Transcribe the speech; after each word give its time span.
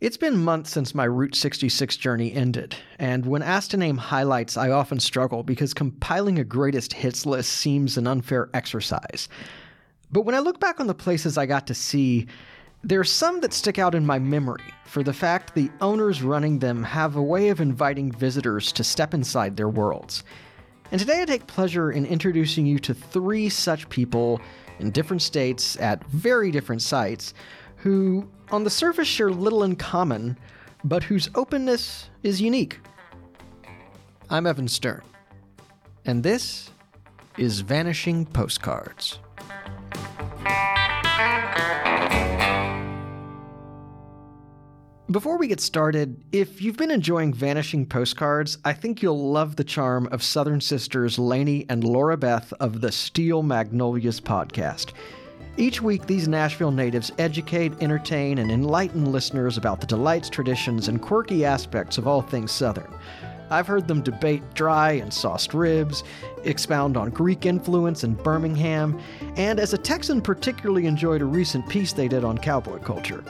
It's 0.00 0.16
been 0.16 0.44
months 0.44 0.70
since 0.70 0.94
my 0.94 1.02
Route 1.02 1.34
66 1.34 1.96
journey 1.96 2.32
ended, 2.32 2.76
and 3.00 3.26
when 3.26 3.42
asked 3.42 3.72
to 3.72 3.76
name 3.76 3.96
highlights, 3.96 4.56
I 4.56 4.70
often 4.70 5.00
struggle 5.00 5.42
because 5.42 5.74
compiling 5.74 6.38
a 6.38 6.44
greatest 6.44 6.92
hits 6.92 7.26
list 7.26 7.52
seems 7.54 7.98
an 7.98 8.06
unfair 8.06 8.48
exercise. 8.54 9.28
But 10.12 10.22
when 10.22 10.36
I 10.36 10.38
look 10.38 10.60
back 10.60 10.78
on 10.78 10.86
the 10.86 10.94
places 10.94 11.36
I 11.36 11.46
got 11.46 11.66
to 11.66 11.74
see, 11.74 12.28
there 12.84 13.00
are 13.00 13.04
some 13.04 13.40
that 13.40 13.52
stick 13.52 13.80
out 13.80 13.96
in 13.96 14.06
my 14.06 14.20
memory 14.20 14.62
for 14.84 15.02
the 15.02 15.12
fact 15.12 15.56
the 15.56 15.68
owners 15.80 16.22
running 16.22 16.60
them 16.60 16.84
have 16.84 17.16
a 17.16 17.22
way 17.22 17.48
of 17.48 17.60
inviting 17.60 18.12
visitors 18.12 18.70
to 18.74 18.84
step 18.84 19.14
inside 19.14 19.56
their 19.56 19.68
worlds. 19.68 20.22
And 20.92 21.00
today 21.00 21.22
I 21.22 21.24
take 21.24 21.48
pleasure 21.48 21.90
in 21.90 22.06
introducing 22.06 22.66
you 22.66 22.78
to 22.78 22.94
three 22.94 23.48
such 23.48 23.88
people 23.88 24.40
in 24.78 24.92
different 24.92 25.22
states 25.22 25.76
at 25.80 26.04
very 26.04 26.52
different 26.52 26.82
sites 26.82 27.34
who, 27.78 28.28
on 28.50 28.64
the 28.64 28.70
surface, 28.70 29.08
share 29.08 29.30
little 29.30 29.62
in 29.62 29.76
common, 29.76 30.36
but 30.84 31.04
whose 31.04 31.30
openness 31.34 32.10
is 32.22 32.40
unique. 32.40 32.80
I'm 34.30 34.46
Evan 34.46 34.68
Stern, 34.68 35.02
and 36.04 36.22
this 36.22 36.70
is 37.36 37.60
Vanishing 37.60 38.26
Postcards. 38.26 39.20
Before 45.10 45.38
we 45.38 45.46
get 45.46 45.60
started, 45.60 46.22
if 46.32 46.60
you've 46.60 46.76
been 46.76 46.90
enjoying 46.90 47.32
Vanishing 47.32 47.86
Postcards, 47.86 48.58
I 48.62 48.74
think 48.74 49.00
you'll 49.00 49.32
love 49.32 49.56
the 49.56 49.64
charm 49.64 50.06
of 50.12 50.22
Southern 50.22 50.60
Sisters 50.60 51.18
Lainey 51.18 51.64
and 51.70 51.82
Laura 51.82 52.18
Beth 52.18 52.52
of 52.60 52.82
the 52.82 52.92
Steel 52.92 53.42
Magnolias 53.42 54.20
podcast. 54.20 54.92
Each 55.58 55.82
week, 55.82 56.06
these 56.06 56.28
Nashville 56.28 56.70
natives 56.70 57.10
educate, 57.18 57.72
entertain, 57.82 58.38
and 58.38 58.48
enlighten 58.48 59.10
listeners 59.10 59.58
about 59.58 59.80
the 59.80 59.88
delights, 59.88 60.30
traditions, 60.30 60.86
and 60.86 61.02
quirky 61.02 61.44
aspects 61.44 61.98
of 61.98 62.06
all 62.06 62.22
things 62.22 62.52
Southern. 62.52 62.94
I've 63.50 63.66
heard 63.66 63.88
them 63.88 64.00
debate 64.00 64.44
dry 64.54 64.92
and 64.92 65.12
sauced 65.12 65.54
ribs, 65.54 66.04
expound 66.44 66.96
on 66.96 67.10
Greek 67.10 67.44
influence 67.44 68.04
in 68.04 68.14
Birmingham, 68.14 69.00
and 69.36 69.58
as 69.58 69.72
a 69.72 69.78
Texan, 69.78 70.20
particularly 70.22 70.86
enjoyed 70.86 71.22
a 71.22 71.24
recent 71.24 71.68
piece 71.68 71.92
they 71.92 72.06
did 72.06 72.22
on 72.22 72.38
cowboy 72.38 72.78
culture. 72.78 73.24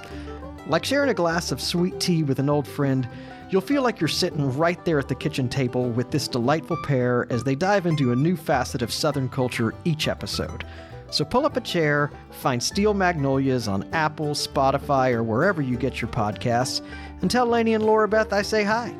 Like 0.66 0.84
sharing 0.84 1.08
a 1.08 1.14
glass 1.14 1.50
of 1.50 1.62
sweet 1.62 1.98
tea 1.98 2.24
with 2.24 2.38
an 2.40 2.50
old 2.50 2.68
friend, 2.68 3.08
you'll 3.48 3.62
feel 3.62 3.82
like 3.82 4.02
you're 4.02 4.08
sitting 4.08 4.54
right 4.54 4.84
there 4.84 4.98
at 4.98 5.08
the 5.08 5.14
kitchen 5.14 5.48
table 5.48 5.88
with 5.88 6.10
this 6.10 6.28
delightful 6.28 6.76
pair 6.84 7.26
as 7.30 7.42
they 7.42 7.54
dive 7.54 7.86
into 7.86 8.12
a 8.12 8.16
new 8.16 8.36
facet 8.36 8.82
of 8.82 8.92
Southern 8.92 9.30
culture 9.30 9.72
each 9.86 10.08
episode. 10.08 10.66
So 11.10 11.24
pull 11.24 11.46
up 11.46 11.56
a 11.56 11.60
chair, 11.60 12.10
find 12.30 12.62
Steel 12.62 12.94
Magnolias 12.94 13.66
on 13.66 13.88
Apple, 13.94 14.30
Spotify, 14.30 15.12
or 15.12 15.22
wherever 15.22 15.62
you 15.62 15.76
get 15.76 16.00
your 16.00 16.10
podcasts, 16.10 16.82
and 17.22 17.30
tell 17.30 17.46
Lainey 17.46 17.74
and 17.74 17.84
Laura 17.84 18.08
Beth 18.08 18.32
I 18.32 18.42
say 18.42 18.62
hi. 18.62 18.94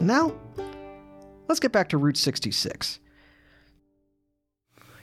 Now, 0.00 0.34
let's 1.48 1.60
get 1.60 1.72
back 1.72 1.88
to 1.90 1.98
Route 1.98 2.16
66. 2.16 2.98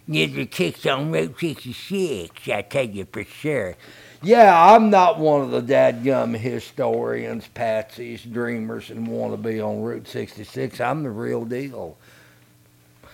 Get 0.09 0.31
your 0.31 0.48
kicks 0.48 0.86
on 0.86 1.12
Route 1.12 1.40
66, 1.40 2.50
I 2.50 2.62
tell 2.64 2.86
you 2.86 3.08
for 3.09 3.23
sure. 3.23 3.78
Yeah, 4.22 4.75
I'm 4.75 4.90
not 4.90 5.20
one 5.20 5.42
of 5.42 5.52
the 5.52 5.62
dadgum 5.62 6.38
historians, 6.38 7.48
patsies, 7.56 8.31
dreamers, 8.31 8.90
and 8.90 9.08
want 9.08 9.34
to 9.34 9.38
be 9.38 9.62
on 9.62 9.81
Route 9.81 10.08
66. 10.08 10.81
I'm 10.81 11.03
the 11.03 11.09
real 11.09 11.46
deal. 11.46 11.98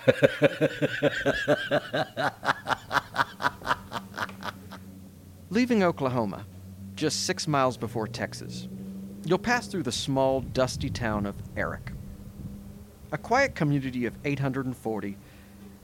Leaving 5.49 5.83
Oklahoma, 5.83 6.45
just 6.95 7.25
six 7.25 7.47
miles 7.47 7.77
before 7.77 8.07
Texas, 8.07 8.67
you'll 9.25 9.37
pass 9.37 9.67
through 9.67 9.83
the 9.83 9.91
small, 9.91 10.41
dusty 10.41 10.89
town 10.89 11.25
of 11.25 11.35
Erick. 11.55 11.91
A 13.11 13.17
quiet 13.17 13.55
community 13.55 14.05
of 14.05 14.15
840, 14.25 15.17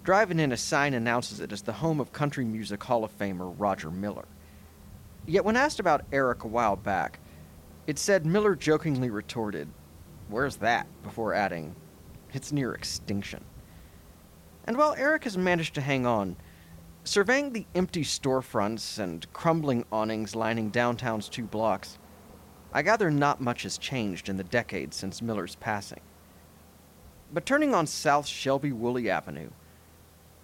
driving 0.04 0.39
in 0.39 0.52
a 0.52 0.58
sign 0.58 0.94
announces 0.94 1.39
it 1.39 1.52
as 1.52 1.62
the 1.62 1.73
home 1.73 2.00
of 2.00 2.14
country 2.14 2.45
music 2.45 2.83
Hall 2.83 3.04
of 3.04 3.17
Famer 3.17 3.54
Roger 3.58 3.92
Miller. 3.92 4.26
Yet 5.26 5.45
when 5.45 5.56
asked 5.56 5.80
about 5.80 6.06
Erick 6.12 6.44
a 6.44 6.48
while 6.48 6.76
back, 6.76 7.20
it 7.88 7.98
said 7.98 8.26
Miller 8.26 8.56
jokingly 8.56 9.10
retorted, 9.10 9.70
Where's 10.30 10.58
that? 10.58 10.88
before 11.04 11.33
adding, 11.33 11.76
It's 12.33 12.52
near 12.52 12.73
extinction. 12.73 13.44
And 14.66 14.78
while 14.78 14.96
Erick 14.96 15.26
has 15.26 15.38
managed 15.38 15.76
to 15.76 15.82
hang 15.82 16.06
on, 16.06 16.36
surveying 17.04 17.52
the 17.52 17.66
empty 17.76 18.04
storefronts 18.04 18.98
and 18.98 19.32
crumbling 19.34 19.86
awnings 19.92 20.36
lining 20.36 20.70
downtown's 20.70 21.28
two 21.28 21.44
blocks, 21.44 21.98
I 22.72 22.82
gather 22.82 23.12
not 23.12 23.42
much 23.42 23.64
has 23.64 23.78
changed 23.78 24.30
in 24.30 24.38
the 24.38 24.44
decades 24.44 24.96
since 24.96 25.22
Miller's 25.22 25.56
passing. 25.56 26.02
But 27.32 27.46
turning 27.46 27.74
on 27.76 27.88
South 27.88 28.26
Sheb 28.26 28.72
Wooley 28.74 29.10
Avenue, 29.10 29.50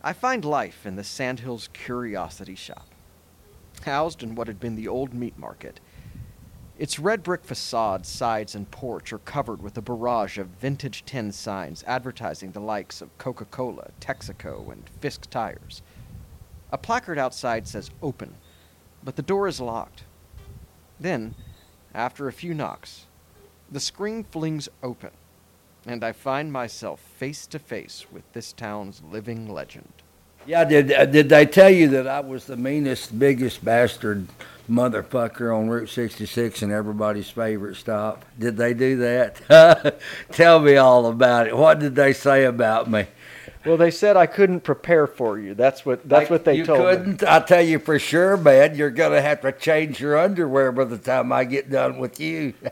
I 0.04 0.14
find 0.14 0.46
life 0.46 0.86
in 0.86 0.96
the 0.96 1.04
Sandhills 1.04 1.70
Curiosity 1.74 2.56
Shop 2.56 2.88
housed 3.84 4.24
in 4.24 4.36
what 4.36 4.48
had 4.48 4.60
been 4.60 4.76
the 4.76 4.88
old 4.88 5.14
meat 5.14 5.38
market. 5.38 5.80
Its 6.80 6.98
red 6.98 7.22
brick 7.24 7.44
facade, 7.44 8.06
sides, 8.06 8.56
and 8.56 8.72
porch 8.72 9.12
are 9.12 9.20
covered 9.20 9.62
with 9.62 9.78
a 9.78 9.82
barrage 9.82 10.38
of 10.38 10.48
vintage 10.48 11.04
tin 11.06 11.30
signs 11.30 11.84
advertising 11.86 12.54
the 12.54 12.62
likes 12.62 13.02
of 13.02 13.16
Coca 13.18 13.44
Cola, 13.44 13.90
Texaco, 14.00 14.72
and 14.72 14.90
Fisk 15.02 15.30
tires. 15.30 15.82
A 16.72 16.78
placard 16.78 17.18
outside 17.18 17.68
says 17.68 17.92
open, 18.02 18.36
but 19.04 19.18
the 19.18 19.22
door 19.22 19.46
is 19.50 19.60
locked. 19.60 20.06
Then, 20.98 21.36
after 21.94 22.30
a 22.30 22.34
few 22.34 22.54
knocks, 22.54 23.08
the 23.70 23.82
screen 23.82 24.24
flings 24.24 24.70
open, 24.82 25.12
and 25.86 26.02
I 26.02 26.14
find 26.14 26.50
myself 26.50 27.02
face 27.02 27.46
to 27.48 27.60
face 27.60 28.06
with 28.10 28.32
this 28.32 28.54
town's 28.54 29.02
living 29.12 29.50
legend. 29.50 29.92
Yeah, 30.46 30.64
did 30.64 30.94
uh, 30.94 31.06
did 31.06 31.28
they 31.28 31.46
tell 31.46 31.70
you 31.70 31.90
that 31.90 32.08
I 32.08 32.22
was 32.22 32.46
the 32.46 32.56
meanest, 32.56 33.20
biggest 33.20 33.64
bastard 33.66 34.28
motherfucker 34.70 35.56
on 35.56 35.70
Route 35.70 35.90
66 35.90 36.62
and 36.62 36.72
everybody's 36.72 37.30
favorite 37.30 37.76
stop? 37.76 38.26
Did 38.38 38.58
they 38.58 38.74
do 38.74 38.98
that? 38.98 40.00
tell 40.32 40.60
me 40.60 40.78
all 40.78 41.08
about 41.08 41.48
it. 41.48 41.58
What 41.58 41.80
did 41.80 41.96
they 41.96 42.14
say 42.14 42.46
about 42.46 42.90
me? 42.90 43.08
Well, 43.66 43.78
they 43.78 43.92
said 43.92 44.16
I 44.16 44.26
couldn't 44.26 44.62
prepare 44.62 45.06
for 45.06 45.38
you. 45.38 45.54
That's 45.54 45.86
what 45.86 46.08
that's 46.08 46.30
what 46.30 46.46
they 46.46 46.56
you 46.56 46.66
told 46.66 46.80
couldn't. 46.80 47.22
me. 47.22 47.28
I 47.28 47.40
tell 47.40 47.62
you 47.62 47.80
for 47.80 48.00
sure, 48.00 48.38
man. 48.38 48.76
You're 48.76 48.90
gonna 48.90 49.22
have 49.22 49.42
to 49.42 49.52
change 49.52 50.00
your 50.00 50.18
underwear 50.18 50.72
by 50.72 50.86
the 50.86 50.98
time 50.98 51.34
I 51.34 51.44
get 51.44 51.70
done 51.70 52.00
with 52.00 52.20
you. 52.20 52.54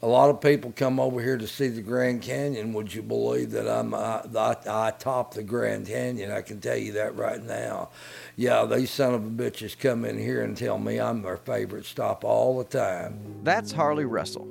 a 0.00 0.06
lot 0.06 0.30
of 0.30 0.40
people 0.40 0.72
come 0.76 1.00
over 1.00 1.20
here 1.20 1.36
to 1.36 1.46
see 1.48 1.68
the 1.68 1.82
Grand 1.82 2.22
Canyon. 2.22 2.72
Would 2.72 2.94
you 2.94 3.02
believe 3.02 3.50
that 3.50 3.68
I'm 3.68 3.92
uh, 3.94 4.22
I, 4.36 4.56
I 4.68 4.90
top 4.92 5.34
the 5.34 5.42
Grand 5.42 5.86
Canyon? 5.86 6.30
I 6.30 6.42
can 6.42 6.60
tell 6.60 6.76
you 6.76 6.92
that 6.92 7.16
right 7.16 7.42
now. 7.42 7.90
Yeah, 8.36 8.64
these 8.64 8.90
son 8.90 9.14
of 9.14 9.26
a 9.26 9.30
bitches 9.30 9.78
come 9.78 10.04
in 10.04 10.16
here 10.16 10.42
and 10.42 10.56
tell 10.56 10.78
me 10.78 11.00
I'm 11.00 11.22
their 11.22 11.36
favorite 11.36 11.84
stop 11.84 12.24
all 12.24 12.58
the 12.58 12.64
time. 12.64 13.40
That's 13.42 13.72
Harley 13.72 14.04
Russell, 14.04 14.46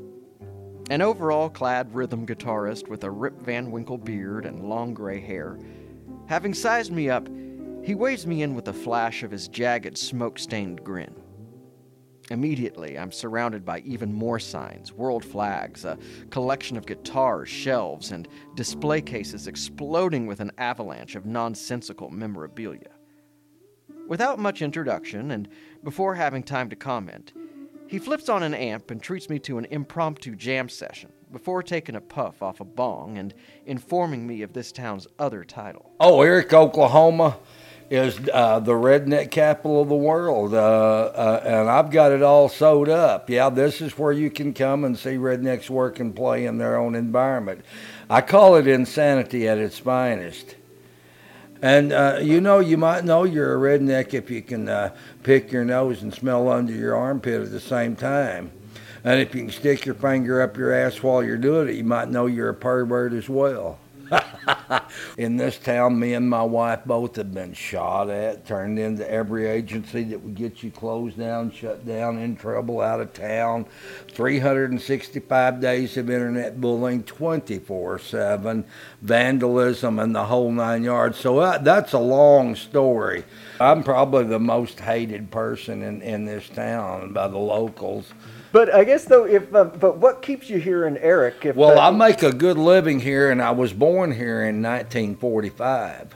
an 0.90 1.02
overall 1.02 1.50
clad 1.50 1.96
rhythm 1.96 2.28
guitarist 2.28 2.90
with 2.90 3.06
a 3.06 3.12
Rip 3.12 3.40
Van 3.41 3.72
Winkle 3.72 3.97
beard 3.97 4.46
and 4.46 4.68
long 4.68 4.94
gray 4.94 5.22
hair. 5.22 5.58
Having 6.25 6.56
sized 6.56 6.91
me 6.91 7.09
up, 7.09 7.29
he 7.85 7.96
waves 7.96 8.28
me 8.28 8.41
in 8.41 8.53
with 8.53 8.68
a 8.68 8.74
flash 8.74 9.24
of 9.24 9.31
his 9.31 9.47
jagged, 9.47 9.97
smoke 9.97 10.40
stained 10.40 10.84
grin. 10.84 11.16
Immediately, 12.30 13.00
I'm 13.00 13.12
surrounded 13.12 13.64
by 13.64 13.80
even 13.80 14.14
more 14.14 14.40
signs, 14.40 14.92
world 14.92 15.24
flags, 15.24 15.86
a 15.86 15.98
collection 16.30 16.76
of 16.76 16.86
guitars, 16.86 17.48
shelves, 17.48 18.12
and 18.12 18.28
display 18.56 19.02
cases 19.02 19.48
exploding 19.48 20.28
with 20.28 20.42
an 20.42 20.52
avalanche 20.58 21.16
of 21.16 21.26
nonsensical 21.26 22.10
memorabilia. 22.10 22.92
Without 24.08 24.40
much 24.40 24.62
introduction, 24.62 25.32
and 25.32 25.48
before 25.84 26.16
having 26.16 26.44
time 26.44 26.70
to 26.70 26.76
comment, 26.76 27.32
he 27.88 28.00
flips 28.00 28.28
on 28.28 28.44
an 28.44 28.53
amp 28.53 28.91
and 28.91 29.02
treats 29.02 29.30
me 29.30 29.40
to 29.40 29.58
an 29.58 29.66
impromptu 29.66 30.35
jam 30.35 30.68
session 30.68 31.12
before 31.32 31.64
taking 31.64 31.96
a 31.96 32.02
puff 32.02 32.41
off 32.41 32.59
a 32.59 32.66
bong 32.66 33.18
and 33.18 33.34
informing 33.66 34.28
me 34.28 34.41
of 34.41 34.53
this 34.53 34.72
town's 34.73 35.08
other 35.20 35.44
title. 35.44 35.91
Oh, 36.00 36.22
Erick, 36.22 36.53
Oklahoma 36.53 37.38
is 37.89 38.19
uh, 38.34 38.59
the 38.59 38.73
redneck 38.73 39.31
capital 39.31 39.81
of 39.81 39.89
the 39.89 39.95
world, 39.95 40.53
uh, 40.53 40.57
uh, 40.57 41.41
and 41.45 41.69
I've 41.69 41.89
got 41.89 42.11
it 42.11 42.22
all 42.22 42.49
sewed 42.49 42.89
up. 42.89 43.29
Yeah, 43.29 43.49
this 43.49 43.81
is 43.81 43.97
where 43.97 44.11
you 44.11 44.29
can 44.29 44.53
come 44.53 44.84
and 44.84 44.97
see 44.97 45.11
rednecks 45.11 45.69
work 45.69 45.99
and 45.99 46.16
play 46.16 46.45
in 46.45 46.57
their 46.57 46.78
own 46.78 46.95
environment. 46.95 47.63
I 48.09 48.22
call 48.22 48.55
it 48.55 48.67
insanity 48.67 49.47
at 49.47 49.57
its 49.57 49.79
finest. 49.79 50.55
And 51.61 51.91
uh, 51.91 52.19
you 52.22 52.41
know, 52.41 52.59
you 52.59 52.78
might 52.78 53.03
know 53.03 53.23
you're 53.23 53.55
a 53.55 53.79
redneck 53.79 54.13
if 54.13 54.29
you 54.29 54.41
can 54.41 54.69
uh, 54.69 54.95
pick 55.23 55.51
your 55.51 55.66
nose 55.66 56.03
and 56.03 56.13
smell 56.13 56.49
under 56.49 56.73
your 56.73 56.95
armpit 56.95 57.41
at 57.41 57.51
the 57.51 57.59
same 57.59 57.95
time. 57.95 58.51
And 59.03 59.19
if 59.22 59.34
you 59.34 59.41
can 59.41 59.51
stick 59.51 59.85
your 59.85 59.95
finger 59.95 60.41
up 60.41 60.57
your 60.57 60.73
ass 60.73 61.01
while 61.01 61.23
you're 61.23 61.37
doing 61.37 61.69
it, 61.69 61.75
you 61.75 61.84
might 61.84 62.09
know 62.09 62.25
you're 62.25 62.49
a 62.49 62.53
pervert 62.53 63.13
as 63.13 63.29
well. 63.29 63.79
In 65.17 65.35
this 65.35 65.58
town, 65.58 65.99
me 65.99 66.14
and 66.14 66.29
my 66.29 66.43
wife 66.43 66.81
both 66.85 67.16
have 67.16 67.34
been 67.34 67.53
shot 67.53 68.11
at, 68.11 68.46
turned 68.46 68.78
into 68.78 69.09
every 69.09 69.47
agency 69.47 70.03
that 70.03 70.22
would 70.22 70.35
get 70.35 70.61
you 70.61 70.69
closed 70.69 71.17
down, 71.17 71.49
shut 71.49 71.87
down, 71.87 72.19
in 72.19 72.35
trouble, 72.35 72.81
out 72.81 73.02
of 73.02 73.14
town. 73.14 73.66
365 74.09 75.59
days 75.59 75.97
of 75.97 76.11
internet 76.11 76.61
bullying, 76.61 77.02
24 77.02 77.97
7, 77.97 78.64
vandalism, 79.02 79.97
and 79.97 80.14
the 80.14 80.25
whole 80.25 80.52
nine 80.52 80.84
yards. 80.84 81.17
So 81.17 81.40
uh, 81.40 81.58
that's 81.58 81.93
a 81.93 81.99
long 81.99 82.55
story. 82.55 83.23
I'm 83.59 83.81
probably 83.81 84.25
the 84.25 84.40
most 84.40 84.79
hated 84.79 85.31
person 85.31 85.81
in, 85.81 86.03
in 86.03 86.25
this 86.25 86.47
town 86.47 87.11
by 87.11 87.28
the 87.28 87.40
locals. 87.40 88.13
But 88.52 88.73
I 88.73 88.84
guess 88.84 89.05
though, 89.05 89.26
if 89.26 89.53
uh, 89.53 89.66
but 89.66 89.97
what 89.97 90.22
keeps 90.22 90.49
you 90.49 90.59
here 90.59 90.88
in 90.88 90.97
Erick? 90.97 91.46
If, 91.46 91.55
Well, 91.55 91.79
I 91.79 91.91
make 91.91 92.23
a 92.23 92.32
good 92.32 92.58
living 92.58 92.99
here, 92.99 93.29
and 93.32 93.41
I 93.41 93.52
was 93.52 93.73
born 93.73 94.11
here 94.11 94.44
in 94.44 94.61
1945. 94.61 96.16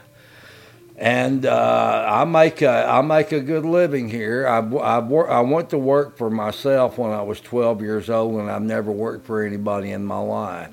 And 0.96 1.46
uh, 1.46 2.06
I 2.08 2.24
make 2.24 2.62
a 2.62 2.86
I 2.88 3.02
make 3.02 3.32
a 3.32 3.40
good 3.40 3.64
living 3.64 4.08
here. 4.08 4.46
I 4.46 4.58
I, 4.58 4.98
wor- 4.98 5.30
I 5.30 5.40
went 5.40 5.70
to 5.70 5.78
work 5.78 6.16
for 6.16 6.30
myself 6.30 6.96
when 6.98 7.10
I 7.10 7.22
was 7.22 7.40
12 7.40 7.80
years 7.82 8.08
old, 8.08 8.40
and 8.40 8.50
I've 8.50 8.62
never 8.62 8.92
worked 8.92 9.26
for 9.26 9.42
anybody 9.42 9.90
in 9.90 10.04
my 10.04 10.18
life. 10.18 10.70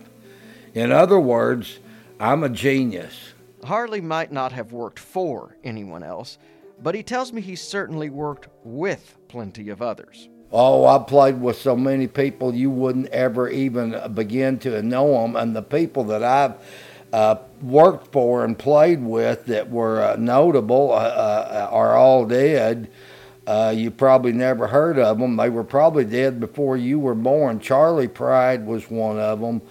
In 0.73 0.91
other 0.91 1.19
words, 1.19 1.79
I'm 2.19 2.43
a 2.43 2.49
genius. 2.49 3.33
Harley 3.63 4.01
might 4.01 4.31
not 4.31 4.51
have 4.51 4.71
worked 4.71 4.99
for 4.99 5.57
anyone 5.63 6.03
else, 6.03 6.37
but 6.81 6.95
he 6.95 7.03
tells 7.03 7.33
me 7.33 7.41
he's 7.41 7.61
certainly 7.61 8.09
worked 8.09 8.47
with 8.63 9.17
plenty 9.27 9.69
of 9.69 9.81
others. 9.81 10.29
Oh, 10.51 10.85
I 10.87 10.97
played 10.97 11.39
with 11.39 11.59
so 11.59 11.75
many 11.75 12.07
people 12.07 12.55
you 12.55 12.71
wouldn't 12.71 13.07
ever 13.09 13.49
even 13.49 13.95
begin 14.15 14.57
to 14.59 14.81
know 14.81 15.21
them, 15.21 15.35
and 15.35 15.55
the 15.55 15.61
people 15.61 16.05
that 16.05 16.23
I've 16.23 16.55
uh, 17.13 17.35
worked 17.61 18.11
for 18.11 18.43
and 18.43 18.57
played 18.57 19.03
with 19.03 19.45
that 19.45 19.69
were 19.69 20.01
uh, 20.01 20.15
notable 20.15 20.91
uh, 20.91 20.95
uh, 20.95 21.69
are 21.71 21.95
all 21.95 22.25
dead. 22.25 22.89
Uh, 23.45 23.73
you 23.75 23.91
probably 23.91 24.31
never 24.31 24.67
heard 24.67 24.97
of 24.97 25.19
them. 25.19 25.35
They 25.37 25.49
were 25.49 25.63
probably 25.63 26.05
dead 26.05 26.39
before 26.39 26.77
you 26.77 26.97
were 26.99 27.15
born. 27.15 27.59
Charley 27.59 28.07
Pride 28.07 28.65
was 28.65 28.89
one 28.89 29.19
of 29.19 29.39
them. 29.41 29.61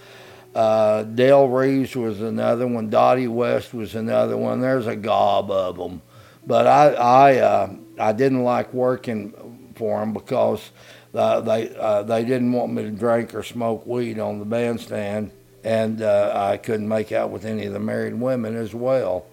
Uh, 0.55 1.03
Del 1.03 1.47
Reeves 1.47 1.95
was 1.95 2.21
another 2.21 2.67
one. 2.67 2.89
Dottie 2.89 3.27
West 3.27 3.73
was 3.73 3.95
another 3.95 4.37
one. 4.37 4.61
There's 4.61 4.87
a 4.87 4.95
gob 4.95 5.51
of 5.51 5.77
them, 5.77 6.01
but 6.47 6.67
I 6.67 6.93
I 6.93 7.37
uh, 7.37 7.73
I 7.99 8.13
didn't 8.13 8.43
like 8.43 8.73
working 8.73 9.58
for 9.79 10.01
them 10.01 10.11
because 10.13 10.71
uh, 11.15 11.39
they 11.41 11.75
uh, 11.75 12.03
they 12.03 12.23
didn't 12.23 12.51
want 12.51 12.71
me 12.73 12.83
to 12.83 12.91
drink 12.91 13.33
or 13.33 13.41
smoke 13.41 13.87
weed 13.87 14.19
on 14.19 14.37
the 14.37 14.45
bandstand, 14.45 15.31
and 15.63 16.01
uh, 16.01 16.33
I 16.35 16.57
couldn't 16.57 16.87
make 16.87 17.11
out 17.11 17.31
with 17.31 17.45
any 17.45 17.65
of 17.65 17.73
the 17.73 17.79
married 17.79 18.13
women 18.13 18.55
as 18.55 18.75
well. 18.75 19.25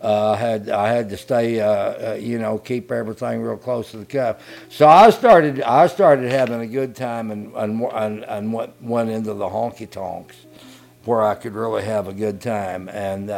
Uh, 0.00 0.32
I 0.32 0.36
had 0.36 0.68
I 0.68 0.88
had 0.88 1.10
to 1.10 1.16
stay, 1.16 1.60
uh, 1.60 2.14
you 2.14 2.38
know, 2.38 2.58
keep 2.58 2.90
everything 2.90 3.40
real 3.42 3.56
close 3.56 3.92
to 3.92 3.98
the 3.98 4.04
cuff. 4.04 4.42
So 4.68 4.88
I 4.88 5.10
started 5.10 5.62
I 5.62 5.86
started 5.86 6.32
having 6.32 6.60
a 6.60 6.66
good 6.66 6.96
time 6.96 7.30
and 7.30 7.54
and 7.54 7.80
and, 7.92 8.24
and 8.24 8.52
went 8.52 8.82
went 8.82 9.10
into 9.10 9.34
the 9.34 9.46
honky 9.46 9.88
tonks, 9.88 10.34
where 11.04 11.22
I 11.22 11.36
could 11.36 11.54
really 11.54 11.84
have 11.84 12.08
a 12.08 12.14
good 12.14 12.40
time 12.40 12.88
and. 12.88 13.30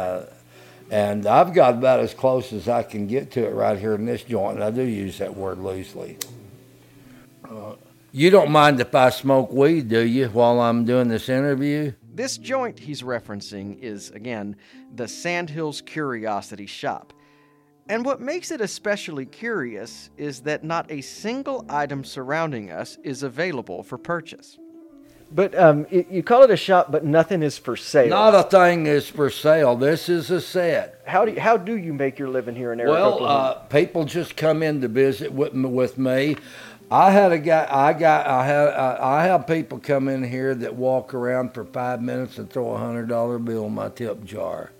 And 0.91 1.25
I've 1.25 1.51
got 1.51 1.73
about 1.73 1.99
as 1.99 2.13
close 2.13 2.53
as 2.53 2.69
I 2.69 2.83
can 2.83 3.07
get 3.07 3.31
to 3.31 3.43
it 3.43 3.55
right 3.55 3.77
here 3.77 3.95
in 3.95 4.05
this 4.05 4.21
joint, 4.21 4.61
I 4.61 4.69
do 4.69 4.83
use 4.83 5.17
that 5.17 5.35
word 5.35 5.57
loosely. 5.57 6.19
You 8.11 8.29
don't 8.29 8.51
mind 8.51 8.79
if 8.79 8.95
I 8.95 9.09
smoke 9.09 9.51
weed, 9.51 9.89
do 9.89 9.99
you, 9.99 10.27
while 10.29 10.61
I'm 10.61 10.85
doing 10.85 11.09
this 11.09 11.27
interview? 11.27 11.91
This 12.13 12.37
joint 12.37 12.79
he's 12.79 13.01
referencing 13.01 13.77
is, 13.81 14.09
again, 14.11 14.55
the 14.95 15.07
Sandhills 15.07 15.81
Curiosity 15.81 16.65
Shop. 16.65 17.11
And 17.89 18.05
what 18.05 18.21
makes 18.21 18.51
it 18.51 18.61
especially 18.61 19.25
curious 19.25 20.09
is 20.17 20.39
that 20.41 20.63
not 20.63 20.89
a 20.89 21.01
single 21.01 21.65
item 21.69 22.03
surrounding 22.05 22.71
us 22.71 22.97
is 23.03 23.21
available 23.21 23.83
for 23.83 23.97
purchase. 23.97 24.57
but 25.31 25.53
um, 25.59 25.85
y- 25.91 26.05
you 26.09 26.23
call 26.23 26.43
it 26.43 26.49
a 26.51 26.57
shop, 26.57 26.91
but 26.91 27.03
nothing 27.03 27.43
is 27.43 27.57
for 27.57 27.75
sale. 27.75 28.09
Not 28.09 28.33
a 28.33 28.43
thing 28.43 28.85
is 28.87 29.09
for 29.09 29.29
sale. 29.29 29.75
This 29.75 30.07
is 30.07 30.31
a 30.31 30.39
set. 30.39 31.01
how 31.05 31.25
do 31.25 31.33
you, 31.33 31.39
how 31.41 31.57
do 31.57 31.75
you 31.77 31.93
make 31.93 32.17
your 32.17 32.29
living 32.29 32.55
here 32.55 32.71
in 32.71 32.79
Erick, 32.79 32.93
Well, 32.93 33.25
uh, 33.25 33.53
people 33.65 34.05
just 34.05 34.35
come 34.37 34.63
in 34.63 34.79
to 34.81 34.87
visit 34.87 35.33
with 35.33 35.53
with 35.53 35.97
me. 35.97 36.37
I 36.91 37.11
had 37.11 37.31
a 37.31 37.39
guy. 37.39 37.67
I 37.69 37.93
got. 37.93 38.27
I 38.27 38.45
had. 38.45 38.67
I, 38.69 39.19
I 39.21 39.23
have 39.25 39.47
people 39.47 39.79
come 39.79 40.07
in 40.07 40.23
here 40.23 40.55
that 40.55 40.75
walk 40.75 41.13
around 41.13 41.53
for 41.53 41.65
five 41.65 42.01
minutes 42.01 42.37
and 42.37 42.49
throw 42.49 42.73
a 42.73 42.77
hundred 42.77 43.09
dollar 43.09 43.39
bill 43.39 43.65
in 43.67 43.75
my 43.75 43.89
tip 43.89 44.23
jar. 44.23 44.71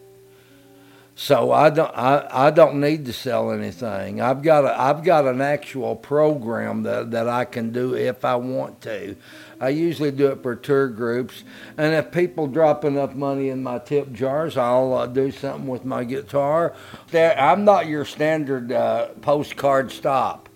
So 1.16 1.52
I 1.52 1.70
don't. 1.72 1.92
I, 1.98 2.28
I 2.48 2.52
don't 2.52 2.82
need 2.82 3.06
to 3.06 3.14
sell 3.14 3.52
anything. 3.52 4.22
I've 4.22 4.44
got. 4.44 4.66
A, 4.66 4.80
I've 4.80 5.04
got 5.04 5.26
an 5.28 5.42
actual 5.42 5.96
program 5.96 6.84
that 6.84 7.12
that 7.12 7.30
I 7.30 7.46
can 7.46 7.72
do 7.72 7.96
if 7.96 8.26
I 8.26 8.36
want 8.36 8.82
to. 8.82 9.16
I 9.60 9.70
usually 9.70 10.12
do 10.12 10.28
it 10.28 10.44
for 10.44 10.56
tour 10.56 10.90
groups, 10.90 11.44
and 11.78 11.96
if 11.96 12.12
people 12.12 12.48
drop 12.48 12.86
enough 12.86 13.16
money 13.16 13.50
in 13.50 13.64
my 13.64 13.80
tip 13.80 14.12
jars, 14.14 14.58
I'll 14.58 14.94
uh, 14.94 15.08
do 15.08 15.32
something 15.32 15.68
with 15.68 15.86
my 15.86 16.04
guitar. 16.04 16.74
There- 17.12 17.40
I'm 17.40 17.66
not 17.66 17.88
your 17.88 18.06
standard 18.06 18.72
uh, 18.72 19.08
postcard 19.22 19.92
stop. 19.92 20.50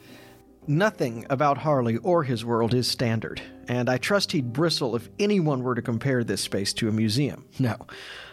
Nothing 0.69 1.25
about 1.31 1.57
Harley 1.57 1.98
or 1.98 2.21
his 2.21 2.45
world 2.45 2.75
is 2.75 2.88
standard, 2.88 3.42
and 3.68 3.89
I 3.89 3.98
trust 3.98 4.33
he'd 4.33 4.54
bristle 4.54 4.95
if 4.95 5.10
anyone 5.18 5.63
were 5.63 5.74
to 5.74 5.81
compare 5.81 6.24
this 6.24 6.42
space 6.42 6.74
to 6.74 6.88
a 6.88 6.92
museum. 6.92 7.44
No. 7.57 7.88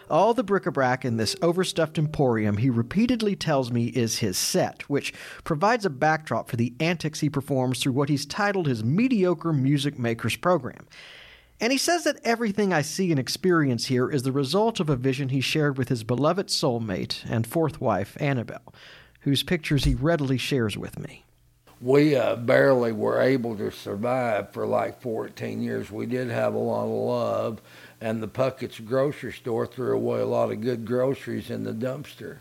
All 0.07 0.35
the 0.35 0.43
bric-a-brac 0.43 1.03
in 1.03 1.17
this 1.17 1.35
overstuffed 1.41 1.97
emporium 1.97 2.57
he 2.57 2.69
repeatedly 2.69 3.35
tells 3.35 3.71
me 3.71 3.87
is 3.87 4.19
his 4.19 4.37
set, 4.37 4.87
which 4.87 5.15
provides 5.45 5.83
a 5.83 5.89
backdrop 5.89 6.47
for 6.47 6.57
the 6.57 6.75
antics 6.79 7.21
he 7.21 7.29
performs 7.31 7.79
through 7.79 7.93
what 7.93 8.07
he's 8.07 8.27
titled 8.27 8.67
his 8.67 8.83
Mediocre 8.83 9.51
Music 9.51 9.97
Makers 9.97 10.35
program. 10.35 10.85
And 11.59 11.71
he 11.71 11.79
says 11.79 12.03
that 12.03 12.19
everything 12.23 12.71
I 12.71 12.83
see 12.83 13.09
and 13.09 13.19
experience 13.19 13.87
here 13.87 14.11
is 14.11 14.21
the 14.21 14.31
result 14.31 14.79
of 14.79 14.91
a 14.91 14.95
vision 14.95 15.29
he 15.29 15.41
shared 15.41 15.75
with 15.75 15.89
his 15.89 16.03
beloved 16.03 16.49
soulmate 16.49 17.25
and 17.27 17.47
fourth 17.47 17.81
wife, 17.81 18.15
Annabelle, 18.21 18.75
whose 19.21 19.41
pictures 19.41 19.85
he 19.85 19.95
readily 19.95 20.37
shares 20.37 20.77
with 20.77 20.99
me. 20.99 21.23
We 21.79 22.15
uh, 22.15 22.35
barely 22.35 22.91
were 22.91 23.21
able 23.21 23.55
to 23.57 23.71
survive 23.71 24.51
for 24.51 24.65
like 24.65 25.01
14 25.01 25.61
years. 25.61 25.91
We 25.91 26.05
did 26.05 26.29
have 26.29 26.53
a 26.53 26.59
lot 26.59 26.85
of 26.85 26.89
love, 26.89 27.61
and 28.01 28.21
the 28.21 28.27
Puckett's 28.27 28.79
grocery 28.79 29.33
store 29.33 29.67
threw 29.67 29.95
away 29.95 30.21
a 30.21 30.25
lot 30.25 30.51
of 30.51 30.61
good 30.61 30.85
groceries 30.85 31.51
in 31.51 31.63
the 31.63 31.73
dumpster, 31.73 32.37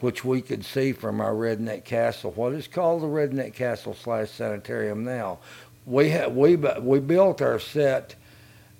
which 0.00 0.24
we 0.24 0.40
could 0.40 0.64
see 0.64 0.92
from 0.92 1.20
our 1.20 1.32
Redneck 1.32 1.84
Castle. 1.84 2.30
What 2.32 2.52
is 2.52 2.68
called 2.68 3.02
the 3.02 3.06
Redneck 3.06 3.54
Castle 3.54 3.94
slash 3.94 4.30
Sanitarium 4.30 5.04
now. 5.04 5.38
We 5.84 6.10
had 6.10 6.34
we 6.34 6.56
we 6.56 7.00
built 7.00 7.40
our 7.40 7.58
set 7.58 8.14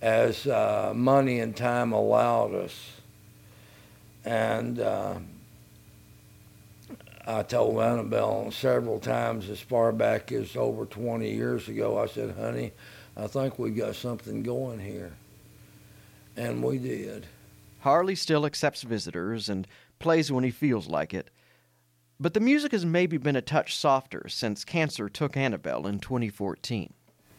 as 0.00 0.46
uh, 0.46 0.92
money 0.94 1.40
and 1.40 1.56
time 1.56 1.92
allowed 1.92 2.54
us, 2.54 2.92
and. 4.24 4.78
Uh, 4.78 5.14
I 7.26 7.42
told 7.42 7.80
Annabelle 7.82 8.52
several 8.52 9.00
times 9.00 9.50
as 9.50 9.58
far 9.58 9.90
back 9.90 10.30
as 10.30 10.54
over 10.54 10.86
20 10.86 11.28
years 11.28 11.68
ago, 11.68 11.98
I 11.98 12.06
said, 12.06 12.36
honey, 12.38 12.72
I 13.16 13.26
think 13.26 13.58
we 13.58 13.70
got 13.70 13.96
something 13.96 14.44
going 14.44 14.78
here. 14.78 15.12
And 16.36 16.62
we 16.62 16.78
did. 16.78 17.26
Harley 17.80 18.14
still 18.14 18.46
accepts 18.46 18.82
visitors 18.82 19.48
and 19.48 19.66
plays 19.98 20.30
when 20.30 20.44
he 20.44 20.50
feels 20.50 20.86
like 20.86 21.12
it. 21.12 21.30
But 22.20 22.34
the 22.34 22.40
music 22.40 22.72
has 22.72 22.86
maybe 22.86 23.16
been 23.16 23.36
a 23.36 23.42
touch 23.42 23.76
softer 23.76 24.28
since 24.28 24.64
cancer 24.64 25.08
took 25.08 25.36
Annabelle 25.36 25.86
in 25.86 25.98
2014. 25.98 26.92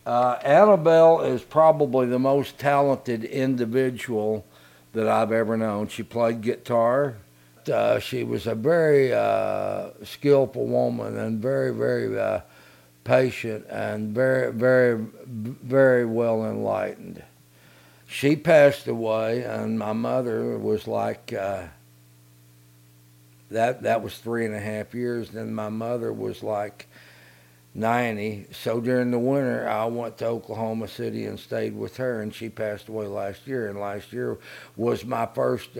Uh, 0.06 0.39
Annabelle 0.44 1.22
is 1.22 1.41
probably 1.41 2.08
the 2.08 2.20
most 2.20 2.58
talented 2.58 3.24
individual 3.24 4.46
that 4.94 5.08
I've 5.08 5.32
ever 5.32 5.58
known. 5.58 5.88
She 5.88 6.03
played 6.03 6.41
guitar. 6.41 7.17
Uh, 7.69 8.00
she 8.00 8.24
was 8.24 8.47
a 8.47 8.55
very 8.55 9.13
uh, 9.13 9.89
skillful 10.03 10.65
woman 10.65 11.17
and 11.17 11.41
very, 11.41 11.74
very 11.74 12.19
uh, 12.19 12.41
patient 13.03 13.65
and 13.69 14.13
very, 14.13 14.51
very, 14.51 15.05
very 15.25 16.05
well 16.05 16.45
enlightened. 16.45 17.24
She 18.07 18.36
passed 18.36 18.88
away, 18.88 19.43
and 19.43 19.77
my 19.77 19.93
mother 19.93 20.57
was 20.57 20.88
like 20.88 21.33
uh, 21.33 21.63
that. 23.51 23.83
That 23.83 24.01
was 24.01 24.17
three 24.17 24.45
and 24.45 24.55
a 24.55 24.59
half 24.59 24.93
years. 24.93 25.29
Then 25.29 25.53
my 25.53 25.69
mother 25.69 26.13
was 26.13 26.41
like 26.41 26.88
90. 27.77 28.47
So 28.51 28.81
during 28.81 29.12
the 29.12 29.19
winter, 29.19 29.69
I 29.69 29.86
went 29.86 30.17
to 30.17 30.25
Oklahoma 30.25 30.88
City 30.88 31.25
and 31.25 31.39
stayed 31.39 31.75
with 31.75 31.97
her, 31.97 32.21
and 32.21 32.33
she 32.33 32.50
passed 32.50 32.88
away 32.88 33.07
last 33.07 33.45
year. 33.45 33.69
And 33.69 33.79
last 33.79 34.12
year 34.12 34.38
was 34.75 35.05
my 35.05 35.27
first 35.27 35.77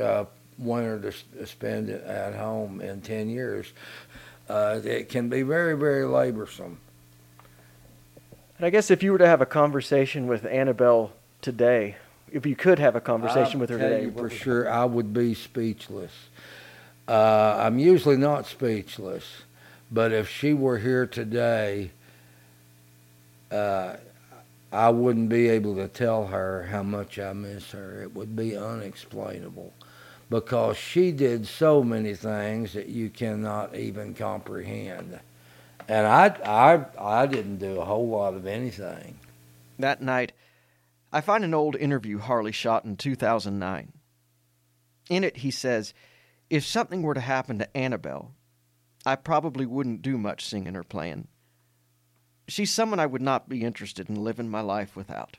winter 0.58 1.14
to 1.38 1.46
spend 1.46 1.90
at 1.90 2.36
home 2.36 2.82
in 2.82 3.02
10 3.02 3.30
years. 3.30 3.72
Uh, 4.50 4.80
it 4.84 5.10
can 5.10 5.30
be 5.30 5.42
very, 5.42 5.78
very 5.78 6.04
laborsome. 6.04 6.78
and 8.58 8.66
I 8.66 8.70
guess 8.70 8.90
if 8.90 9.04
you 9.04 9.12
were 9.12 9.18
to 9.18 9.28
have 9.28 9.42
a 9.42 9.46
conversation 9.46 10.28
with 10.28 10.46
Annabelle 10.46 11.12
today, 11.42 11.98
if 12.32 12.46
you 12.46 12.56
could 12.56 12.80
have 12.80 12.96
a 12.96 13.02
conversation 13.02 13.56
I'll 13.56 13.60
with 13.62 13.70
her 13.72 13.78
today, 13.78 14.04
you 14.04 14.12
for 14.12 14.30
sure, 14.30 14.70
I 14.70 14.86
would 14.86 15.14
be 15.14 15.34
speechless. 15.34 16.12
Uh, 17.08 17.58
I'm 17.60 17.80
usually 17.80 18.18
not 18.18 18.46
speechless, 18.46 19.24
but 19.92 20.12
if 20.12 20.30
she 20.30 20.54
were 20.54 20.78
here 20.78 21.06
today, 21.06 21.92
uh, 23.52 23.96
I 24.72 24.90
wouldn't 24.90 25.30
be 25.30 25.48
able 25.48 25.76
to 25.76 25.88
tell 25.88 26.28
her 26.28 26.64
how 26.64 26.84
much 26.84 27.18
I 27.18 27.32
miss 27.32 27.72
her. 27.72 28.04
It 28.04 28.14
would 28.14 28.36
be 28.36 28.58
unexplainable 28.58 29.74
because 30.30 30.78
she 30.78 31.12
did 31.12 31.48
so 31.48 31.84
many 31.84 32.14
things 32.14 32.74
that 32.74 32.88
you 32.88 33.10
cannot 33.10 33.76
even 33.76 34.14
comprehend. 34.14 35.20
And 35.88 36.06
I, 36.06 36.28
I, 36.46 37.22
I 37.22 37.28
didn't 37.28 37.58
do 37.58 37.80
a 37.80 37.86
whole 37.86 38.10
lot 38.10 38.34
of 38.34 38.46
anything. 38.46 39.20
That 39.80 40.02
night, 40.02 40.34
I 41.14 41.22
find 41.22 41.46
an 41.46 41.54
old 41.54 41.76
interview 41.76 42.20
Harley 42.20 42.52
shot 42.52 42.84
in 42.84 42.98
2009. 42.98 43.94
In 45.10 45.24
it, 45.24 45.38
he 45.38 45.52
says, 45.52 45.94
If 46.50 46.66
something 46.66 47.02
were 47.02 47.14
to 47.14 47.22
happen 47.22 47.60
to 47.60 47.78
Annabelle, 47.78 48.34
I 49.06 49.16
probably 49.16 49.66
wouldn't 49.66 50.02
do 50.02 50.18
much 50.18 50.46
singing 50.46 50.76
or 50.76 50.84
playing. 50.84 51.30
She's 52.50 52.72
someone 52.72 53.00
I 53.00 53.06
would 53.06 53.22
not 53.22 53.48
be 53.48 53.64
interested 53.64 54.10
in 54.10 54.24
living 54.24 54.50
my 54.50 54.62
life 54.62 54.96
without. 54.96 55.38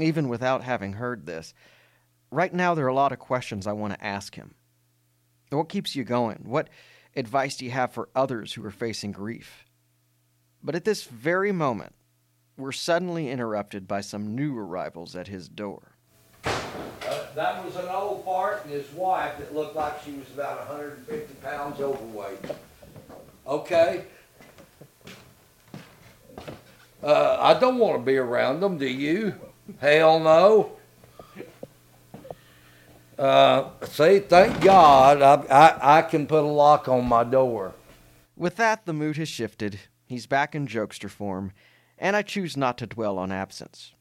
Even 0.00 0.28
without 0.28 0.62
having 0.62 0.94
heard 0.94 1.26
this, 1.26 1.52
right 2.32 2.52
now 2.52 2.74
there 2.74 2.86
are 2.86 2.88
a 2.88 2.94
lot 2.94 3.12
of 3.12 3.18
questions 3.18 3.66
I 3.66 3.72
want 3.72 3.92
to 3.94 4.04
ask 4.04 4.34
him. 4.34 4.54
What 5.50 5.68
keeps 5.68 5.94
you 5.94 6.02
going? 6.02 6.38
What 6.44 6.70
advice 7.14 7.56
do 7.56 7.66
you 7.66 7.70
have 7.70 7.92
for 7.92 8.08
others 8.16 8.54
who 8.54 8.64
are 8.64 8.70
facing 8.70 9.12
grief? 9.12 9.66
But 10.62 10.74
at 10.74 10.84
this 10.84 11.04
very 11.04 11.52
moment, 11.52 11.94
we're 12.56 12.72
suddenly 12.72 13.28
interrupted 13.28 13.86
by 13.86 14.00
some 14.00 14.34
new 14.34 14.56
arrivals 14.56 15.14
at 15.14 15.28
his 15.28 15.48
door. 15.48 15.96
Uh, 16.44 17.26
that 17.34 17.64
was 17.64 17.76
an 17.76 17.88
old 17.88 18.24
fart 18.24 18.64
and 18.64 18.72
his 18.72 18.90
wife 18.92 19.36
that 19.38 19.54
looked 19.54 19.76
like 19.76 20.02
she 20.02 20.12
was 20.12 20.28
about 20.32 20.58
150 20.68 21.34
pounds 21.34 21.80
overweight. 21.80 22.38
Okay? 23.46 24.04
Uh, 27.02 27.36
I 27.40 27.58
don't 27.58 27.78
want 27.78 27.98
to 27.98 28.02
be 28.04 28.16
around 28.16 28.60
them, 28.60 28.78
do 28.78 28.86
you? 28.86 29.34
Hell 29.80 30.20
no. 30.20 30.72
Uh, 33.18 33.70
see, 33.84 34.20
thank 34.20 34.60
God 34.60 35.22
I, 35.22 35.34
I, 35.50 35.98
I 35.98 36.02
can 36.02 36.26
put 36.26 36.44
a 36.44 36.46
lock 36.46 36.88
on 36.88 37.06
my 37.06 37.24
door. 37.24 37.74
With 38.36 38.56
that, 38.56 38.86
the 38.86 38.92
mood 38.92 39.16
has 39.18 39.28
shifted. 39.28 39.78
He's 40.06 40.26
back 40.26 40.54
in 40.54 40.66
jokester 40.66 41.10
form, 41.10 41.52
and 41.98 42.16
I 42.16 42.22
choose 42.22 42.56
not 42.56 42.78
to 42.78 42.86
dwell 42.86 43.18
on 43.18 43.30
absence. 43.30 43.92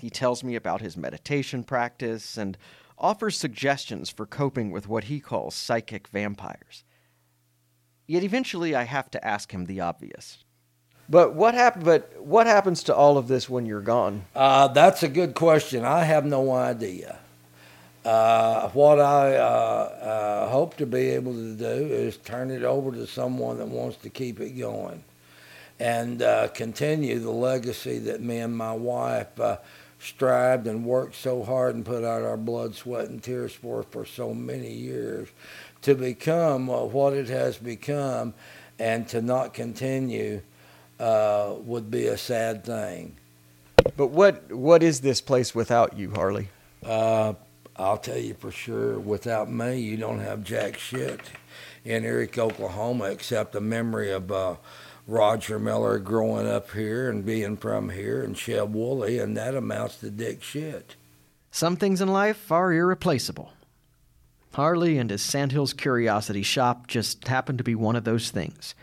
He 0.00 0.10
tells 0.10 0.42
me 0.42 0.56
about 0.56 0.80
his 0.80 0.96
meditation 0.96 1.62
practice 1.62 2.36
and 2.36 2.56
offers 2.98 3.36
suggestions 3.36 4.10
for 4.10 4.26
coping 4.26 4.70
with 4.70 4.88
what 4.88 5.04
he 5.04 5.20
calls 5.20 5.54
psychic 5.54 6.08
vampires. 6.08 6.84
Yet 8.06 8.24
eventually 8.24 8.74
I 8.74 8.84
have 8.84 9.10
to 9.12 9.24
ask 9.26 9.52
him 9.52 9.66
the 9.66 9.80
obvious. 9.80 10.44
But 11.08 11.34
what 11.34 11.54
happened? 11.54 11.84
But 11.84 12.22
what 12.22 12.46
happens 12.46 12.82
to 12.84 12.94
all 12.94 13.18
of 13.18 13.28
this 13.28 13.48
when 13.48 13.66
you're 13.66 13.80
gone? 13.80 14.24
Uh, 14.34 14.68
that's 14.68 15.02
a 15.02 15.08
good 15.08 15.34
question. 15.34 15.84
I 15.84 16.04
have 16.04 16.24
no 16.24 16.52
idea. 16.52 17.18
Uh, 18.04 18.70
what 18.70 18.98
I 18.98 19.36
uh, 19.36 19.44
uh, 19.44 20.48
hope 20.48 20.76
to 20.78 20.86
be 20.86 21.10
able 21.10 21.34
to 21.34 21.54
do 21.54 21.64
is 21.66 22.16
turn 22.16 22.50
it 22.50 22.62
over 22.62 22.92
to 22.92 23.06
someone 23.06 23.58
that 23.58 23.68
wants 23.68 23.98
to 23.98 24.10
keep 24.10 24.40
it 24.40 24.50
going 24.58 25.04
and 25.78 26.22
uh, 26.22 26.48
continue 26.48 27.18
the 27.18 27.30
legacy 27.30 27.98
that 27.98 28.22
me 28.22 28.38
and 28.38 28.56
my 28.56 28.72
wife 28.72 29.38
uh, 29.38 29.58
strived 29.98 30.66
and 30.66 30.84
worked 30.84 31.14
so 31.14 31.42
hard 31.42 31.74
and 31.74 31.84
put 31.84 32.02
out 32.02 32.22
our 32.22 32.38
blood, 32.38 32.74
sweat, 32.74 33.10
and 33.10 33.22
tears 33.22 33.52
for 33.52 33.82
for 33.82 34.06
so 34.06 34.32
many 34.32 34.72
years 34.72 35.28
to 35.82 35.94
become 35.94 36.70
uh, 36.70 36.82
what 36.84 37.12
it 37.12 37.28
has 37.28 37.58
become 37.58 38.32
and 38.78 39.08
to 39.08 39.20
not 39.20 39.52
continue 39.52 40.40
would 40.98 41.90
be 41.90 42.06
a 42.06 42.16
sad 42.16 42.64
thing. 42.64 43.14
But 43.94 44.06
what 44.06 44.50
what 44.50 44.82
is 44.82 45.00
this 45.00 45.20
place 45.20 45.54
without 45.54 45.98
you, 45.98 46.12
Harley? 46.12 46.48
I'll 47.80 47.96
tell 47.96 48.18
you 48.18 48.34
for 48.34 48.50
sure, 48.50 49.00
without 49.00 49.50
me, 49.50 49.80
you 49.80 49.96
don't 49.96 50.20
have 50.20 50.44
jack 50.44 50.76
shit 50.78 51.20
in 51.82 52.04
Erick, 52.04 52.36
Oklahoma, 52.36 53.04
except 53.04 53.52
the 53.52 53.60
memory 53.62 54.12
of 54.12 54.30
uh, 54.30 54.56
Roger 55.06 55.58
Miller 55.58 55.98
growing 55.98 56.46
up 56.46 56.70
here 56.72 57.08
and 57.08 57.24
being 57.24 57.56
from 57.56 57.88
here 57.88 58.22
and 58.22 58.36
Sheb 58.36 58.70
Wooley, 58.70 59.18
and 59.18 59.34
that 59.36 59.54
amounts 59.54 59.96
to 60.00 60.10
dick 60.10 60.42
shit. 60.42 60.96
Some 61.50 61.76
things 61.76 62.02
in 62.02 62.08
life 62.08 62.52
are 62.52 62.70
irreplaceable. 62.70 63.52
Harley 64.52 64.98
and 64.98 65.10
his 65.10 65.22
Sandhills 65.22 65.72
Curiosity 65.72 66.42
Shop 66.42 66.86
just 66.86 67.28
happened 67.28 67.58
to 67.58 67.64
be 67.64 67.74
one 67.74 67.96
of 67.96 68.04
those 68.04 68.30
things, 68.30 68.74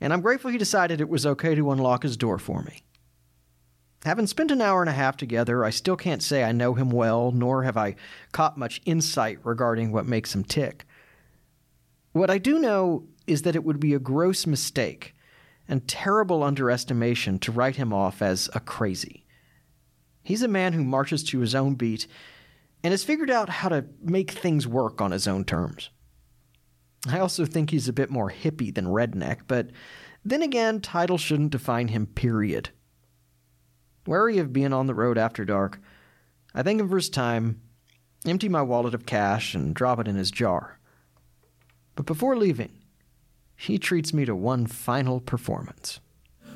and 0.00 0.12
I'm 0.12 0.20
grateful 0.20 0.50
he 0.50 0.58
decided 0.58 1.00
it 1.00 1.08
was 1.08 1.24
okay 1.24 1.54
to 1.54 1.70
unlock 1.70 2.02
his 2.02 2.16
door 2.16 2.38
for 2.38 2.62
me. 2.64 2.81
Having 4.04 4.26
spent 4.26 4.50
an 4.50 4.60
hour 4.60 4.82
and 4.82 4.90
a 4.90 4.94
half 4.94 5.16
together, 5.16 5.64
I 5.64 5.70
still 5.70 5.96
can't 5.96 6.22
say 6.22 6.42
I 6.42 6.52
know 6.52 6.74
him 6.74 6.90
well, 6.90 7.30
nor 7.30 7.62
have 7.62 7.76
I 7.76 7.94
caught 8.32 8.58
much 8.58 8.82
insight 8.84 9.38
regarding 9.44 9.92
what 9.92 10.06
makes 10.06 10.34
him 10.34 10.42
tick. 10.42 10.84
What 12.12 12.30
I 12.30 12.38
do 12.38 12.58
know 12.58 13.06
is 13.26 13.42
that 13.42 13.54
it 13.54 13.64
would 13.64 13.78
be 13.78 13.94
a 13.94 14.00
gross 14.00 14.46
mistake 14.46 15.14
and 15.68 15.86
terrible 15.86 16.42
underestimation 16.42 17.38
to 17.38 17.52
write 17.52 17.76
him 17.76 17.92
off 17.92 18.20
as 18.20 18.50
a 18.54 18.60
crazy. 18.60 19.24
He's 20.24 20.42
a 20.42 20.48
man 20.48 20.72
who 20.72 20.84
marches 20.84 21.22
to 21.24 21.38
his 21.38 21.54
own 21.54 21.74
beat 21.76 22.08
and 22.82 22.90
has 22.90 23.04
figured 23.04 23.30
out 23.30 23.48
how 23.48 23.68
to 23.68 23.84
make 24.02 24.32
things 24.32 24.66
work 24.66 25.00
on 25.00 25.12
his 25.12 25.28
own 25.28 25.44
terms. 25.44 25.90
I 27.08 27.20
also 27.20 27.46
think 27.46 27.70
he's 27.70 27.88
a 27.88 27.92
bit 27.92 28.10
more 28.10 28.30
hippie 28.30 28.74
than 28.74 28.86
redneck, 28.86 29.42
but 29.46 29.70
then 30.24 30.42
again, 30.42 30.80
title 30.80 31.18
shouldn't 31.18 31.50
define 31.50 31.88
him, 31.88 32.06
period. 32.06 32.70
Wary 34.06 34.38
of 34.38 34.52
being 34.52 34.72
on 34.72 34.86
the 34.86 34.94
road 34.94 35.16
after 35.16 35.44
dark, 35.44 35.80
I 36.54 36.62
thank 36.62 36.80
him 36.80 36.88
for 36.88 36.96
his 36.96 37.08
time, 37.08 37.62
empty 38.26 38.48
my 38.48 38.62
wallet 38.62 38.94
of 38.94 39.06
cash, 39.06 39.54
and 39.54 39.74
drop 39.74 39.98
it 39.98 40.08
in 40.08 40.16
his 40.16 40.30
jar. 40.30 40.78
But 41.94 42.06
before 42.06 42.36
leaving, 42.36 42.72
he 43.56 43.78
treats 43.78 44.12
me 44.12 44.24
to 44.24 44.34
one 44.34 44.66
final 44.66 45.20
performance. 45.20 46.00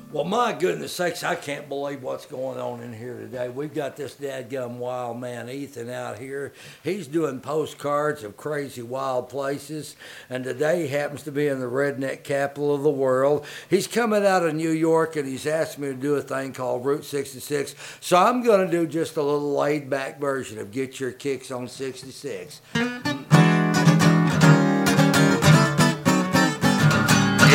Well, 0.09 0.23
my 0.23 0.53
goodness 0.53 0.93
sakes, 0.93 1.21
I 1.21 1.35
can't 1.35 1.67
believe 1.67 2.01
what's 2.01 2.25
going 2.25 2.57
on 2.57 2.81
in 2.81 2.93
here 2.93 3.17
today. 3.17 3.49
We've 3.49 3.73
got 3.73 3.97
this 3.97 4.15
dadgum 4.15 4.77
wild 4.77 5.19
man, 5.19 5.49
Ethan, 5.49 5.89
out 5.89 6.17
here. 6.17 6.53
He's 6.81 7.07
doing 7.07 7.41
postcards 7.41 8.23
of 8.23 8.37
crazy 8.37 8.81
wild 8.81 9.27
places, 9.27 9.97
and 10.29 10.45
today 10.45 10.83
he 10.83 10.87
happens 10.87 11.23
to 11.23 11.31
be 11.33 11.47
in 11.47 11.59
the 11.59 11.65
redneck 11.65 12.23
capital 12.23 12.73
of 12.73 12.83
the 12.83 12.89
world. 12.89 13.45
He's 13.69 13.85
coming 13.85 14.25
out 14.25 14.45
of 14.45 14.55
New 14.55 14.71
York, 14.71 15.17
and 15.17 15.27
he's 15.27 15.45
asked 15.45 15.77
me 15.77 15.89
to 15.89 15.93
do 15.93 16.15
a 16.15 16.21
thing 16.21 16.53
called 16.53 16.85
Route 16.85 17.03
66. 17.03 17.75
So 17.99 18.15
I'm 18.15 18.43
going 18.43 18.65
to 18.65 18.71
do 18.71 18.87
just 18.87 19.17
a 19.17 19.21
little 19.21 19.55
laid 19.55 19.89
back 19.89 20.21
version 20.21 20.57
of 20.57 20.71
Get 20.71 21.01
Your 21.01 21.11
Kicks 21.11 21.51
on 21.51 21.67
66. 21.67 22.61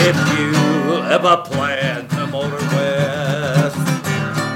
If 0.04 0.16
you 0.38 0.52
ever 1.04 1.36
plan 1.46 2.21
motor 2.32 2.56
west, 2.74 3.76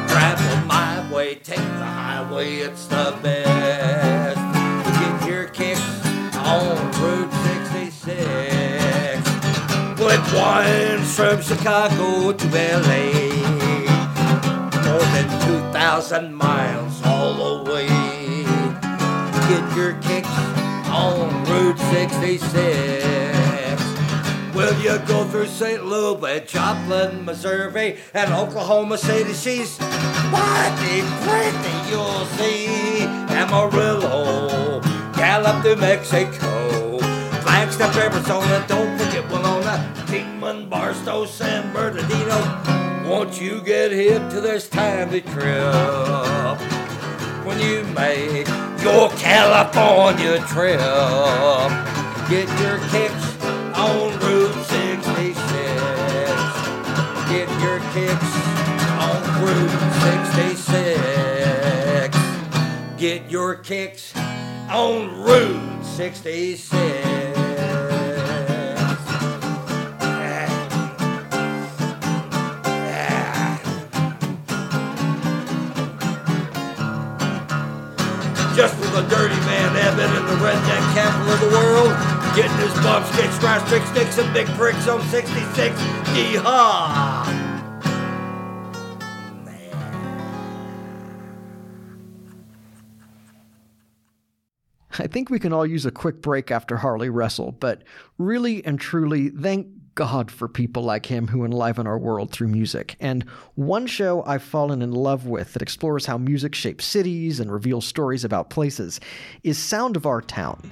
travel 0.08 0.66
my 0.66 1.12
way, 1.12 1.34
take 1.34 1.58
the 1.58 1.84
highway, 1.84 2.54
it's 2.60 2.86
the 2.86 3.14
best. 3.22 4.40
Get 4.98 5.28
your 5.28 5.44
kicks 5.48 6.06
on 6.36 6.74
Route 7.02 7.30
66. 7.68 8.16
Well, 10.00 10.08
it 10.08 10.24
winds 10.32 11.14
from 11.14 11.42
Chicago 11.42 12.32
to 12.32 12.46
LA, 12.48 13.12
more 14.86 15.06
than 15.12 15.28
2,000 15.46 16.34
miles 16.34 17.02
all 17.04 17.34
the 17.34 17.70
way. 17.70 17.88
Get 19.50 19.76
your 19.76 19.92
kicks 20.00 20.34
on 20.88 21.44
Route 21.44 21.78
66. 21.78 23.45
Will 24.56 24.72
you 24.80 24.98
go 25.00 25.22
through 25.24 25.48
St. 25.48 25.84
Louis, 25.84 26.40
Joplin, 26.46 27.26
Missouri, 27.26 27.98
and 28.14 28.32
Oklahoma 28.32 28.96
City? 28.96 29.34
She's 29.34 29.78
mighty 29.78 31.02
pretty, 31.28 31.90
you'll 31.90 32.24
see. 32.38 33.02
Amarillo, 33.36 34.80
Gallup, 35.12 35.62
New 35.62 35.76
Mexico, 35.76 36.98
Flagstaff, 37.42 37.94
Arizona, 37.98 38.64
don't 38.66 38.98
forget 38.98 39.30
Winona, 39.30 39.92
Kingman, 40.06 40.70
Barstow, 40.70 41.26
San 41.26 41.70
Bernardino. 41.74 42.40
Won't 43.06 43.38
you 43.38 43.60
get 43.60 43.92
hip 43.92 44.30
to 44.30 44.40
this 44.40 44.70
time 44.70 45.10
to 45.10 45.20
trip? 45.20 46.58
When 47.44 47.60
you 47.60 47.84
make 47.94 48.48
your 48.82 49.10
California 49.18 50.38
trip, 50.46 50.80
get 52.30 52.48
your 52.62 52.78
kicks 52.88 53.35
on 53.76 54.18
Route 54.20 54.54
66. 54.64 55.36
Get 57.28 57.48
your 57.60 57.80
kicks 57.92 58.32
on 58.96 59.20
Route 59.44 59.76
66. 60.00 62.16
Get 62.96 63.30
your 63.30 63.56
kicks 63.56 64.16
on 64.70 65.20
Route 65.20 65.84
66. 65.84 66.72
Just 78.56 78.74
for 78.76 78.86
the 78.86 79.02
dirty 79.10 79.36
man 79.44 79.76
Evan 79.76 80.16
in 80.16 80.24
the 80.24 80.36
redneck 80.42 80.94
capital 80.94 81.34
of 81.34 81.40
the 81.40 81.48
world, 81.50 82.15
getting 82.36 82.56
his 82.58 82.74
bumps, 82.84 83.10
kicks, 83.16 83.34
scratch, 83.36 83.66
trick 83.66 83.82
sticks, 83.86 84.18
and 84.18 84.32
big 84.34 84.46
pricks 84.48 84.86
on 84.88 85.00
66. 85.08 85.74
Yeehaw! 85.80 87.46
I 94.98 95.06
think 95.06 95.30
we 95.30 95.38
can 95.38 95.52
all 95.52 95.66
use 95.66 95.86
a 95.86 95.90
quick 95.90 96.20
break 96.20 96.50
after 96.50 96.76
Harley 96.76 97.08
Russell, 97.08 97.52
but 97.52 97.84
really 98.18 98.64
and 98.64 98.78
truly, 98.78 99.30
thank 99.30 99.68
God 99.94 100.30
for 100.30 100.46
people 100.46 100.82
like 100.82 101.06
him 101.06 101.28
who 101.28 101.44
enliven 101.44 101.86
our 101.86 101.98
world 101.98 102.30
through 102.30 102.48
music. 102.48 102.96
And 103.00 103.22
one 103.54 103.86
show 103.86 104.22
I've 104.24 104.42
fallen 104.42 104.82
in 104.82 104.92
love 104.92 105.26
with 105.26 105.54
that 105.54 105.62
explores 105.62 106.04
how 106.04 106.18
music 106.18 106.54
shapes 106.54 106.84
cities 106.84 107.40
and 107.40 107.50
reveals 107.50 107.86
stories 107.86 108.24
about 108.24 108.50
places 108.50 109.00
is 109.42 109.56
Sound 109.56 109.96
of 109.96 110.04
Our 110.04 110.20
Town. 110.20 110.70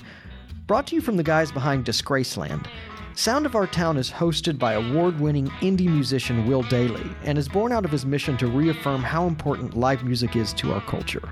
Brought 0.66 0.86
to 0.86 0.94
you 0.94 1.02
from 1.02 1.18
the 1.18 1.22
guys 1.22 1.52
behind 1.52 1.84
Disgraceland. 1.84 2.68
Sound 3.14 3.44
of 3.44 3.54
Our 3.54 3.66
Town 3.66 3.98
is 3.98 4.10
hosted 4.10 4.58
by 4.58 4.72
award 4.72 5.20
winning 5.20 5.48
indie 5.60 5.90
musician 5.90 6.46
Will 6.46 6.62
Dailey 6.62 7.14
and 7.22 7.36
is 7.36 7.50
born 7.50 7.70
out 7.70 7.84
of 7.84 7.90
his 7.90 8.06
mission 8.06 8.38
to 8.38 8.46
reaffirm 8.46 9.02
how 9.02 9.26
important 9.26 9.76
live 9.76 10.02
music 10.04 10.36
is 10.36 10.54
to 10.54 10.72
our 10.72 10.80
culture. 10.80 11.28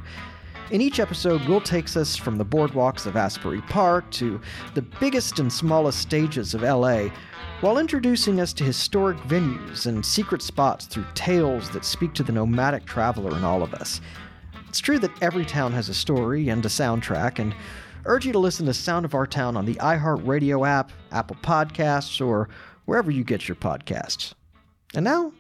In 0.71 0.83
each 0.83 1.01
episode, 1.01 1.43
Will 1.49 1.63
takes 1.63 1.97
us 1.97 2.15
from 2.15 2.37
the 2.37 2.45
boardwalks 2.45 3.07
of 3.07 3.17
Asbury 3.17 3.63
Park 3.63 4.11
to 4.11 4.39
the 4.75 4.83
biggest 4.83 5.39
and 5.39 5.51
smallest 5.51 6.01
stages 6.01 6.53
of 6.53 6.61
LA, 6.61 7.09
while 7.63 7.79
introducing 7.79 8.39
us 8.39 8.53
to 8.53 8.65
historic 8.65 9.17
venues 9.21 9.87
and 9.87 10.05
secret 10.05 10.43
spots 10.43 10.85
through 10.85 11.07
tales 11.15 11.71
that 11.71 11.87
speak 11.87 12.13
to 12.13 12.23
the 12.23 12.33
nomadic 12.33 12.85
traveler 12.85 13.35
in 13.35 13.45
all 13.45 13.63
of 13.63 13.73
us. 13.73 14.03
It's 14.69 14.81
true 14.81 14.99
that 14.99 15.23
every 15.23 15.47
town 15.47 15.73
has 15.73 15.89
a 15.89 15.95
story 15.95 16.51
and 16.51 16.65
a 16.67 16.69
soundtrack, 16.69 17.39
and 17.39 17.55
urge 18.05 18.27
you 18.27 18.33
to 18.33 18.39
listen 18.39 18.67
to 18.67 18.75
Sound 18.75 19.05
of 19.05 19.15
Our 19.15 19.27
Town 19.27 19.57
on 19.57 19.65
the 19.65 19.75
iHeartRadio 19.77 20.67
app, 20.67 20.93
Apple 21.11 21.37
Podcasts, 21.43 22.25
or 22.25 22.49
wherever 22.85 23.11
you 23.11 23.25
get 23.25 23.49
your 23.49 23.57
podcasts. 23.57 24.35
And 24.95 25.05
now, 25.05 25.33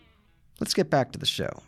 let's 0.61 0.75
get 0.75 0.91
back 0.91 1.13
to 1.13 1.19
the 1.19 1.27
show. 1.27 1.63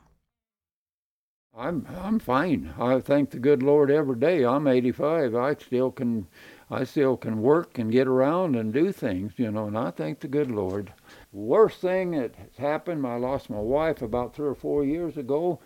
I'm 1.56 1.86
I'm 2.02 2.18
fine. 2.18 2.74
I 2.80 2.98
thank 2.98 3.30
the 3.30 3.38
good 3.38 3.62
Lord 3.62 3.88
every 3.88 4.16
day. 4.16 4.44
I'm 4.44 4.66
85. 4.66 5.36
I 5.36 5.54
still 5.54 5.92
can 5.92 6.26
I 6.68 6.82
still 6.82 7.16
can 7.16 7.42
work 7.42 7.78
and 7.78 7.92
get 7.92 8.08
around 8.08 8.56
and 8.56 8.72
do 8.72 8.90
things, 8.90 9.34
you 9.36 9.52
know, 9.52 9.66
and 9.68 9.78
I 9.78 9.92
thank 9.92 10.18
the 10.18 10.26
good 10.26 10.50
Lord. 10.50 10.92
Worst 11.32 11.80
thing 11.80 12.12
that 12.12 12.34
has 12.34 12.56
happened, 12.56 13.06
I 13.06 13.16
lost 13.16 13.50
my 13.50 13.60
wife 13.60 14.02
about 14.02 14.34
3 14.34 14.48
or 14.48 14.54
4 14.56 14.84
years 14.84 15.16
ago. 15.16 15.60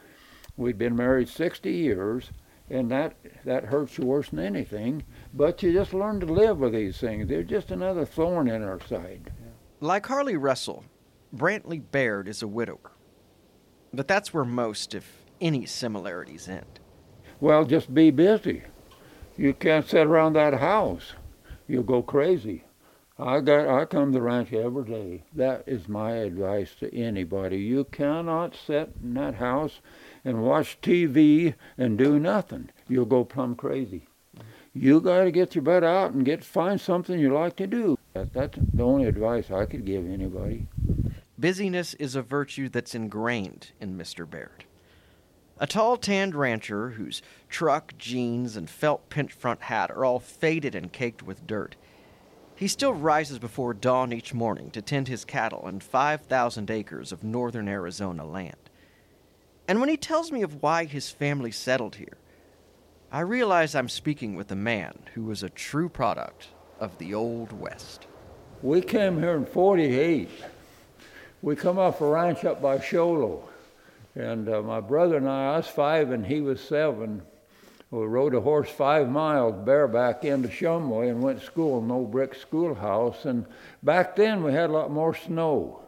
We'd 0.59 0.77
been 0.77 0.97
married 0.97 1.29
60 1.31 1.71
years, 1.73 2.33
and 2.69 2.91
that 2.91 3.17
that 3.47 3.65
hurts 3.67 3.97
you 3.97 4.05
worse 4.05 4.29
than 4.29 4.41
anything, 4.41 5.05
but 5.35 5.63
you 5.63 5.73
just 5.73 5.95
learn 5.95 6.21
to 6.21 6.27
live 6.27 6.59
with 6.59 6.73
these 6.73 6.99
things. 6.99 7.29
They're 7.29 7.43
just 7.43 7.71
another 7.71 8.05
thorn 8.05 8.49
in 8.49 8.63
our 8.63 8.81
side. 8.81 9.33
Like 9.81 10.07
Harley 10.07 10.37
Russell, 10.37 10.85
Brantley 11.35 11.83
Baird 11.91 12.29
is 12.29 12.43
a 12.43 12.49
widower. 12.49 12.93
But 13.93 14.09
that's 14.09 14.35
where 14.35 14.45
most, 14.45 14.95
if 14.95 15.25
any 15.41 15.67
similarities 15.67 16.49
end. 16.49 16.81
Well, 17.41 17.65
just 17.65 17.95
be 17.95 18.11
busy. 18.11 18.63
You 19.37 19.55
can't 19.55 19.87
sit 19.87 20.07
around 20.07 20.33
that 20.33 20.55
house. 20.55 21.13
You'll 21.69 21.85
go 21.85 22.03
crazy. 22.03 22.65
I 23.21 23.41
got 23.41 23.69
I 23.69 23.85
come 23.85 24.13
to 24.13 24.19
the 24.19 24.23
ranch 24.23 24.53
every 24.53 24.85
day. 24.85 25.23
That 25.35 25.65
is 25.67 25.89
my 25.89 26.13
advice 26.13 26.75
to 26.81 26.93
anybody. 26.95 27.59
You 27.59 27.85
cannot 27.85 28.57
sit 28.57 28.91
in 29.03 29.15
that 29.15 29.35
house 29.37 29.81
and 30.25 30.43
watch 30.43 30.81
TV 30.81 31.55
and 31.77 31.99
do 31.99 32.19
nothing. 32.19 32.71
You'll 32.89 33.07
go 33.07 33.25
plumb 33.25 33.55
crazy. 33.55 34.08
You 34.75 35.01
got 35.01 35.25
to 35.25 35.31
get 35.31 35.55
your 35.55 35.63
butt 35.63 35.85
out 35.85 36.13
and 36.13 36.25
get 36.25 36.45
find 36.45 36.81
something 36.81 37.19
you 37.19 37.33
like 37.33 37.57
to 37.57 37.67
do. 37.67 37.99
That, 38.15 38.33
that's 38.33 38.59
the 38.73 38.83
only 38.83 39.07
advice 39.07 39.51
I 39.51 39.67
could 39.67 39.85
give 39.85 40.07
anybody. 40.09 40.67
Busyness 41.39 41.95
is 41.95 42.15
a 42.15 42.23
virtue 42.23 42.69
that's 42.69 42.95
ingrained 42.95 43.73
in 43.81 43.97
Mr. 43.97 44.29
Baird. 44.29 44.65
A 45.61 45.67
tall, 45.67 45.97
tanned 45.97 46.35
rancher 46.35 46.91
whose 46.91 47.23
truck, 47.49 47.97
jeans, 47.99 48.57
and 48.57 48.71
felt 48.71 49.11
pinch 49.11 49.33
front 49.33 49.63
hat 49.63 49.91
are 49.91 50.05
all 50.05 50.21
faded 50.21 50.75
and 50.75 50.93
caked 50.93 51.23
with 51.23 51.47
dirt. 51.47 51.75
He 52.55 52.69
still 52.69 52.93
rises 52.93 53.39
before 53.39 53.75
dawn 53.75 54.13
each 54.13 54.35
morning 54.35 54.71
to 54.73 54.83
tend 54.83 55.09
his 55.09 55.25
cattle 55.25 55.67
and 55.67 55.83
5,000 55.83 56.71
acres 56.71 57.13
of 57.13 57.25
northern 57.25 57.69
Arizona 57.69 58.25
land. 58.25 58.71
And 59.69 59.81
when 59.81 59.89
he 59.89 59.97
tells 59.97 60.33
me 60.33 60.43
of 60.43 60.63
why 60.63 60.85
his 60.85 61.11
family 61.11 61.53
settled 61.53 61.97
here, 61.97 62.19
I 63.11 63.21
realize 63.21 63.75
I'm 63.75 63.89
speaking 63.89 64.37
with 64.37 64.53
a 64.53 64.57
man 64.57 64.99
who 65.15 65.25
was 65.25 65.43
a 65.43 65.49
true 65.49 65.89
product 65.89 66.49
of 66.79 66.99
the 66.99 67.15
Old 67.15 67.59
West. 67.59 68.07
We 68.61 68.83
came 68.83 69.19
here 69.19 69.35
in 69.35 69.47
48. 69.47 70.29
We 71.41 71.57
come 71.57 71.79
off 71.79 72.03
a 72.03 72.07
ranch 72.07 72.45
up 72.45 72.61
by 72.61 72.81
Show 72.81 73.11
Low. 73.13 73.49
And 74.15 74.47
uh, 74.51 74.61
my 74.61 74.81
brother 74.81 75.17
and 75.17 75.27
I, 75.27 75.55
I 75.55 75.57
was 75.57 75.67
five 75.67 76.11
and 76.11 76.27
he 76.27 76.43
was 76.43 76.61
seven. 76.61 77.23
We 77.91 78.05
rode 78.05 78.35
a 78.35 78.43
horse 78.43 78.69
five 78.69 79.09
miles 79.09 79.65
bareback 79.65 80.27
into 80.27 80.49
Shumway 80.49 81.09
and 81.09 81.23
went 81.23 81.41
to 81.41 81.47
school 81.47 81.91
old 81.91 82.11
brick 82.11 82.35
schoolhouse. 82.35 83.25
And 83.25 83.47
back 83.83 84.17
then 84.17 84.45
we 84.45 84.53
had 84.53 84.69
a 84.69 84.75
lot 84.75 84.91
more 84.91 85.15
snow 85.15 85.81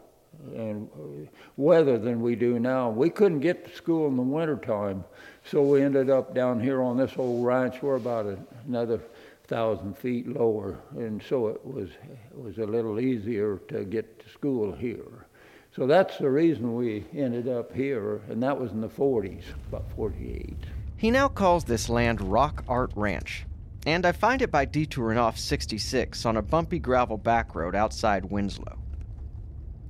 and 0.54 0.88
uh, 0.94 1.30
weather 1.59 1.98
than 1.98 2.22
we 2.22 2.35
do 2.35 2.59
now. 2.59 2.88
We 2.88 3.11
couldn't 3.11 3.40
get 3.40 3.66
to 3.66 3.76
school 3.76 4.09
in 4.09 4.16
the 4.16 4.22
wintertime, 4.22 5.04
so 5.50 5.62
we 5.62 5.82
ended 5.82 6.10
up 6.10 6.34
down 6.34 6.60
here 6.60 6.80
on 6.80 6.96
this 6.96 7.12
old 7.16 7.44
ranch. 7.44 7.82
We're 7.82 7.96
about 7.96 8.38
another 8.68 9.00
thousand 9.48 9.98
feet 9.98 10.28
lower, 10.28 10.78
and 10.92 11.20
so 11.22 11.48
it 11.48 11.64
was 11.64 11.88
it 11.90 12.38
was 12.38 12.58
a 12.58 12.64
little 12.64 13.00
easier 13.00 13.58
to 13.68 13.84
get 13.84 14.20
to 14.20 14.28
school 14.28 14.72
here. 14.72 15.26
So 15.74 15.86
that's 15.86 16.18
the 16.18 16.30
reason 16.30 16.76
we 16.76 17.04
ended 17.16 17.48
up 17.48 17.74
here, 17.74 18.20
and 18.28 18.42
that 18.42 18.58
was 18.58 18.72
in 18.72 18.80
the 18.80 18.88
40s, 18.88 19.42
about 19.68 19.90
48. 19.96 20.56
He 20.96 21.10
now 21.10 21.28
calls 21.28 21.64
this 21.64 21.88
land 21.88 22.20
Rock 22.20 22.64
Art 22.68 22.92
Ranch, 22.94 23.46
and 23.86 24.06
I 24.06 24.12
find 24.12 24.42
it 24.42 24.50
by 24.50 24.64
detouring 24.64 25.18
off 25.18 25.38
66 25.38 26.26
on 26.26 26.36
a 26.36 26.42
bumpy 26.42 26.78
gravel 26.78 27.18
back 27.18 27.54
road 27.54 27.74
outside 27.74 28.26
Winslow. 28.26 28.78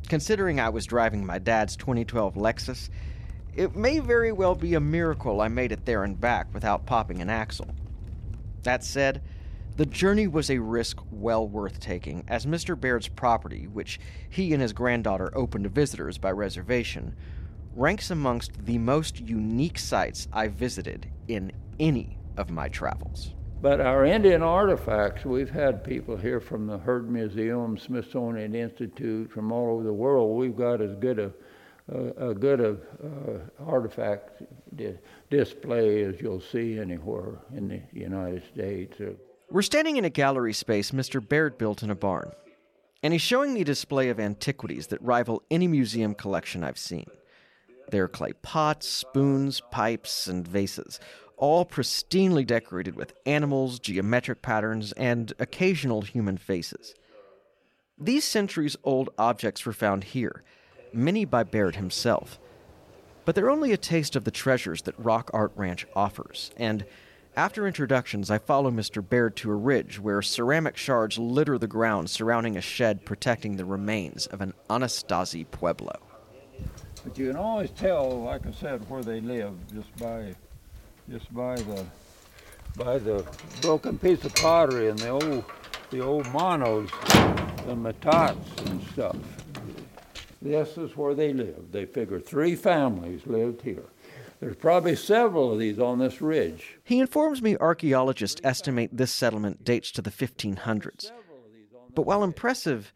Considering 0.08 0.58
I 0.58 0.70
was 0.70 0.86
driving 0.86 1.24
my 1.24 1.38
dad's 1.38 1.76
2012 1.76 2.34
Lexus, 2.34 2.88
it 3.60 3.76
may 3.76 3.98
very 3.98 4.32
well 4.32 4.54
be 4.54 4.72
a 4.72 4.80
miracle 4.80 5.42
I 5.42 5.48
made 5.48 5.70
it 5.70 5.84
there 5.84 6.02
and 6.02 6.18
back 6.18 6.46
without 6.54 6.86
popping 6.86 7.20
an 7.20 7.28
axle. 7.28 7.68
That 8.62 8.82
said, 8.82 9.20
the 9.76 9.84
journey 9.84 10.26
was 10.26 10.50
a 10.50 10.56
risk 10.56 10.98
well 11.10 11.46
worth 11.46 11.78
taking, 11.78 12.24
as 12.26 12.46
Mr. 12.46 12.74
Baird's 12.74 13.08
property, 13.08 13.66
which 13.66 14.00
he 14.30 14.54
and 14.54 14.62
his 14.62 14.72
granddaughter 14.72 15.30
opened 15.36 15.64
to 15.64 15.70
visitors 15.70 16.16
by 16.16 16.30
reservation, 16.30 17.14
ranks 17.76 18.10
amongst 18.10 18.64
the 18.64 18.78
most 18.78 19.20
unique 19.20 19.78
sites 19.78 20.26
I've 20.32 20.54
visited 20.54 21.10
in 21.28 21.52
any 21.78 22.16
of 22.38 22.50
my 22.50 22.68
travels. 22.68 23.34
But 23.60 23.82
our 23.82 24.06
Indian 24.06 24.42
artifacts, 24.42 25.26
we've 25.26 25.50
had 25.50 25.84
people 25.84 26.16
here 26.16 26.40
from 26.40 26.66
the 26.66 26.78
Heard 26.78 27.10
Museum, 27.10 27.76
Smithsonian 27.76 28.54
Institute, 28.54 29.30
from 29.30 29.52
all 29.52 29.74
over 29.74 29.84
the 29.84 29.92
world. 29.92 30.38
We've 30.38 30.56
got 30.56 30.80
as 30.80 30.96
good 30.96 31.18
a, 31.18 31.30
a, 31.90 32.30
a 32.30 32.34
good 32.34 32.60
a, 32.60 32.70
uh, 32.70 33.66
artifact 33.66 34.42
di- 34.76 34.98
display 35.30 36.02
as 36.04 36.20
you'll 36.20 36.40
see 36.40 36.78
anywhere 36.78 37.38
in 37.54 37.68
the 37.68 37.82
United 37.92 38.42
States. 38.52 38.96
We're 39.50 39.62
standing 39.62 39.96
in 39.96 40.04
a 40.04 40.10
gallery 40.10 40.52
space 40.52 40.92
Mr. 40.92 41.26
Baird 41.26 41.58
built 41.58 41.82
in 41.82 41.90
a 41.90 41.94
barn, 41.94 42.32
and 43.02 43.12
he's 43.12 43.22
showing 43.22 43.52
me 43.52 43.62
a 43.62 43.64
display 43.64 44.08
of 44.08 44.20
antiquities 44.20 44.88
that 44.88 45.02
rival 45.02 45.42
any 45.50 45.66
museum 45.66 46.14
collection 46.14 46.62
I've 46.62 46.78
seen. 46.78 47.06
There 47.90 48.04
are 48.04 48.08
clay 48.08 48.32
pots, 48.42 48.88
spoons, 48.88 49.60
pipes, 49.72 50.28
and 50.28 50.46
vases, 50.46 51.00
all 51.36 51.64
pristinely 51.64 52.46
decorated 52.46 52.94
with 52.94 53.14
animals, 53.26 53.80
geometric 53.80 54.42
patterns, 54.42 54.92
and 54.92 55.32
occasional 55.40 56.02
human 56.02 56.36
faces. 56.36 56.94
These 57.98 58.24
centuries 58.24 58.76
old 58.84 59.10
objects 59.18 59.66
were 59.66 59.72
found 59.72 60.04
here, 60.04 60.44
many 60.92 61.24
by 61.24 61.42
Baird 61.42 61.76
himself. 61.76 62.38
But 63.24 63.34
they're 63.34 63.50
only 63.50 63.72
a 63.72 63.76
taste 63.76 64.16
of 64.16 64.24
the 64.24 64.30
treasures 64.30 64.82
that 64.82 64.98
Rock 64.98 65.30
Art 65.32 65.52
Ranch 65.54 65.86
offers, 65.94 66.50
and 66.56 66.84
after 67.36 67.66
introductions, 67.66 68.28
I 68.30 68.38
follow 68.38 68.72
Mr. 68.72 69.08
Baird 69.08 69.36
to 69.36 69.52
a 69.52 69.54
ridge 69.54 70.00
where 70.00 70.20
ceramic 70.20 70.76
shards 70.76 71.16
litter 71.16 71.58
the 71.58 71.68
ground 71.68 72.10
surrounding 72.10 72.56
a 72.56 72.60
shed 72.60 73.04
protecting 73.04 73.56
the 73.56 73.64
remains 73.64 74.26
of 74.26 74.40
an 74.40 74.52
Anasazi 74.68 75.48
Pueblo. 75.48 75.92
But 77.04 77.16
you 77.16 77.28
can 77.28 77.36
always 77.36 77.70
tell, 77.70 78.24
like 78.24 78.46
I 78.46 78.50
said, 78.50 78.88
where 78.90 79.02
they 79.02 79.20
live 79.20 79.54
just 79.72 79.96
by 79.96 80.34
just 81.08 81.32
by 81.32 81.54
the 81.54 81.84
by 82.76 82.98
the 82.98 83.24
broken 83.62 83.98
piece 83.98 84.24
of 84.24 84.34
pottery 84.34 84.88
and 84.88 84.98
the 84.98 85.08
old, 85.08 85.44
the 85.90 86.00
old 86.00 86.26
manos, 86.32 86.90
the 86.90 87.74
metates 87.74 88.70
and 88.70 88.82
stuff. 88.88 89.16
This 90.42 90.78
is 90.78 90.96
where 90.96 91.14
they 91.14 91.32
lived. 91.32 91.72
They 91.72 91.84
figure 91.84 92.18
three 92.18 92.56
families 92.56 93.26
lived 93.26 93.62
here. 93.62 93.84
There's 94.40 94.56
probably 94.56 94.96
several 94.96 95.52
of 95.52 95.58
these 95.58 95.78
on 95.78 95.98
this 95.98 96.22
ridge. 96.22 96.78
He 96.82 96.98
informs 96.98 97.42
me 97.42 97.58
archaeologists 97.58 98.40
estimate 98.42 98.96
this 98.96 99.12
settlement 99.12 99.64
dates 99.64 99.90
to 99.92 100.02
the 100.02 100.10
1500s. 100.10 101.12
But 101.94 102.06
while 102.06 102.24
impressive, 102.24 102.94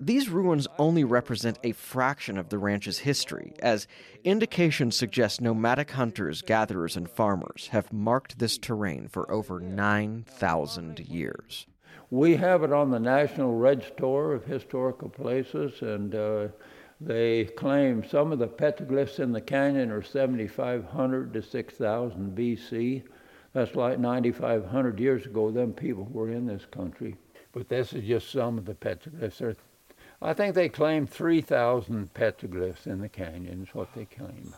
these 0.00 0.30
ruins 0.30 0.66
only 0.78 1.04
represent 1.04 1.58
a 1.62 1.72
fraction 1.72 2.38
of 2.38 2.48
the 2.48 2.58
ranch's 2.58 3.00
history, 3.00 3.52
as 3.60 3.86
indications 4.24 4.96
suggest 4.96 5.40
nomadic 5.40 5.92
hunters, 5.92 6.42
gatherers, 6.42 6.96
and 6.96 7.08
farmers 7.08 7.68
have 7.70 7.92
marked 7.92 8.38
this 8.38 8.58
terrain 8.58 9.06
for 9.06 9.30
over 9.30 9.60
9,000 9.60 10.98
years. 11.00 11.66
We 12.10 12.34
have 12.36 12.64
it 12.64 12.72
on 12.72 12.90
the 12.90 12.98
National 12.98 13.54
Register 13.54 14.32
of 14.32 14.44
Historical 14.44 15.08
Places, 15.08 15.82
and 15.82 16.14
uh, 16.14 16.48
they 17.00 17.44
claim 17.44 18.04
some 18.04 18.30
of 18.30 18.38
the 18.38 18.48
petroglyphs 18.48 19.18
in 19.18 19.32
the 19.32 19.40
canyon 19.40 19.90
are 19.90 20.02
7,500 20.02 21.32
to 21.32 21.42
6,000 21.42 22.36
BC. 22.36 23.02
That's 23.52 23.74
like 23.74 23.98
9,500 23.98 25.00
years 25.00 25.26
ago, 25.26 25.50
them 25.50 25.72
people 25.72 26.08
were 26.12 26.30
in 26.30 26.46
this 26.46 26.66
country. 26.66 27.16
But 27.52 27.68
this 27.68 27.92
is 27.92 28.04
just 28.04 28.30
some 28.30 28.58
of 28.58 28.66
the 28.66 28.74
petroglyphs. 28.74 29.56
I 30.22 30.34
think 30.34 30.54
they 30.54 30.68
claim 30.68 31.06
3,000 31.06 32.12
petroglyphs 32.12 32.86
in 32.86 33.00
the 33.00 33.08
canyon, 33.08 33.62
is 33.66 33.74
what 33.74 33.94
they 33.94 34.04
claim. 34.04 34.54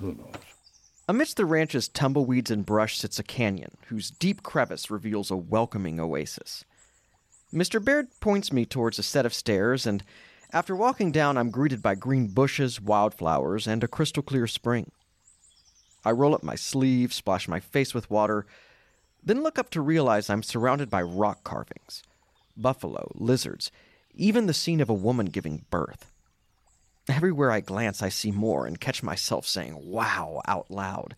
Who 0.00 0.14
knows? 0.14 0.34
Amidst 1.08 1.36
the 1.36 1.44
ranch's 1.44 1.88
tumbleweeds 1.88 2.50
and 2.50 2.64
brush 2.64 2.98
sits 2.98 3.18
a 3.18 3.24
canyon 3.24 3.76
whose 3.88 4.10
deep 4.10 4.42
crevice 4.42 4.90
reveals 4.90 5.30
a 5.30 5.36
welcoming 5.36 6.00
oasis. 6.00 6.64
Mr. 7.52 7.84
Baird 7.84 8.08
points 8.20 8.50
me 8.50 8.64
towards 8.64 8.98
a 8.98 9.02
set 9.02 9.26
of 9.26 9.34
stairs, 9.34 9.86
and 9.86 10.02
after 10.52 10.76
walking 10.76 11.12
down, 11.12 11.36
I'm 11.36 11.50
greeted 11.50 11.82
by 11.82 11.94
green 11.94 12.28
bushes, 12.28 12.80
wildflowers, 12.80 13.66
and 13.66 13.82
a 13.82 13.88
crystal 13.88 14.22
clear 14.22 14.46
spring. 14.46 14.90
I 16.04 16.10
roll 16.10 16.34
up 16.34 16.42
my 16.42 16.56
sleeve, 16.56 17.12
splash 17.12 17.48
my 17.48 17.60
face 17.60 17.94
with 17.94 18.10
water, 18.10 18.46
then 19.22 19.42
look 19.42 19.58
up 19.58 19.70
to 19.70 19.80
realize 19.80 20.28
I'm 20.28 20.42
surrounded 20.42 20.90
by 20.90 21.02
rock 21.02 21.44
carvings 21.44 22.02
buffalo, 22.54 23.10
lizards, 23.14 23.70
even 24.14 24.46
the 24.46 24.52
scene 24.52 24.82
of 24.82 24.90
a 24.90 24.94
woman 24.94 25.26
giving 25.26 25.64
birth. 25.70 26.12
Everywhere 27.08 27.50
I 27.50 27.60
glance, 27.60 28.02
I 28.02 28.10
see 28.10 28.30
more 28.30 28.66
and 28.66 28.78
catch 28.78 29.02
myself 29.02 29.46
saying, 29.46 29.78
wow, 29.80 30.42
out 30.46 30.70
loud. 30.70 31.16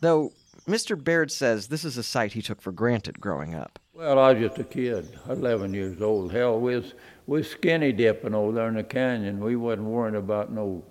Though 0.00 0.32
Mr. 0.68 1.02
Baird 1.02 1.32
says 1.32 1.66
this 1.66 1.84
is 1.84 1.96
a 1.96 2.02
sight 2.02 2.34
he 2.34 2.42
took 2.42 2.62
for 2.62 2.70
granted 2.70 3.20
growing 3.20 3.54
up. 3.54 3.78
Well, 3.98 4.20
I 4.20 4.32
was 4.32 4.40
just 4.40 4.60
a 4.60 4.62
kid, 4.64 5.08
11 5.28 5.74
years 5.74 6.00
old. 6.00 6.30
Hell, 6.30 6.60
we 6.60 6.76
was, 6.76 6.94
we 7.26 7.38
was 7.38 7.50
skinny 7.50 7.90
dipping 7.90 8.32
over 8.32 8.52
there 8.52 8.68
in 8.68 8.74
the 8.74 8.84
canyon. 8.84 9.40
We 9.40 9.56
wasn't 9.56 9.88
worrying 9.88 10.14
about 10.14 10.52
no, 10.52 10.84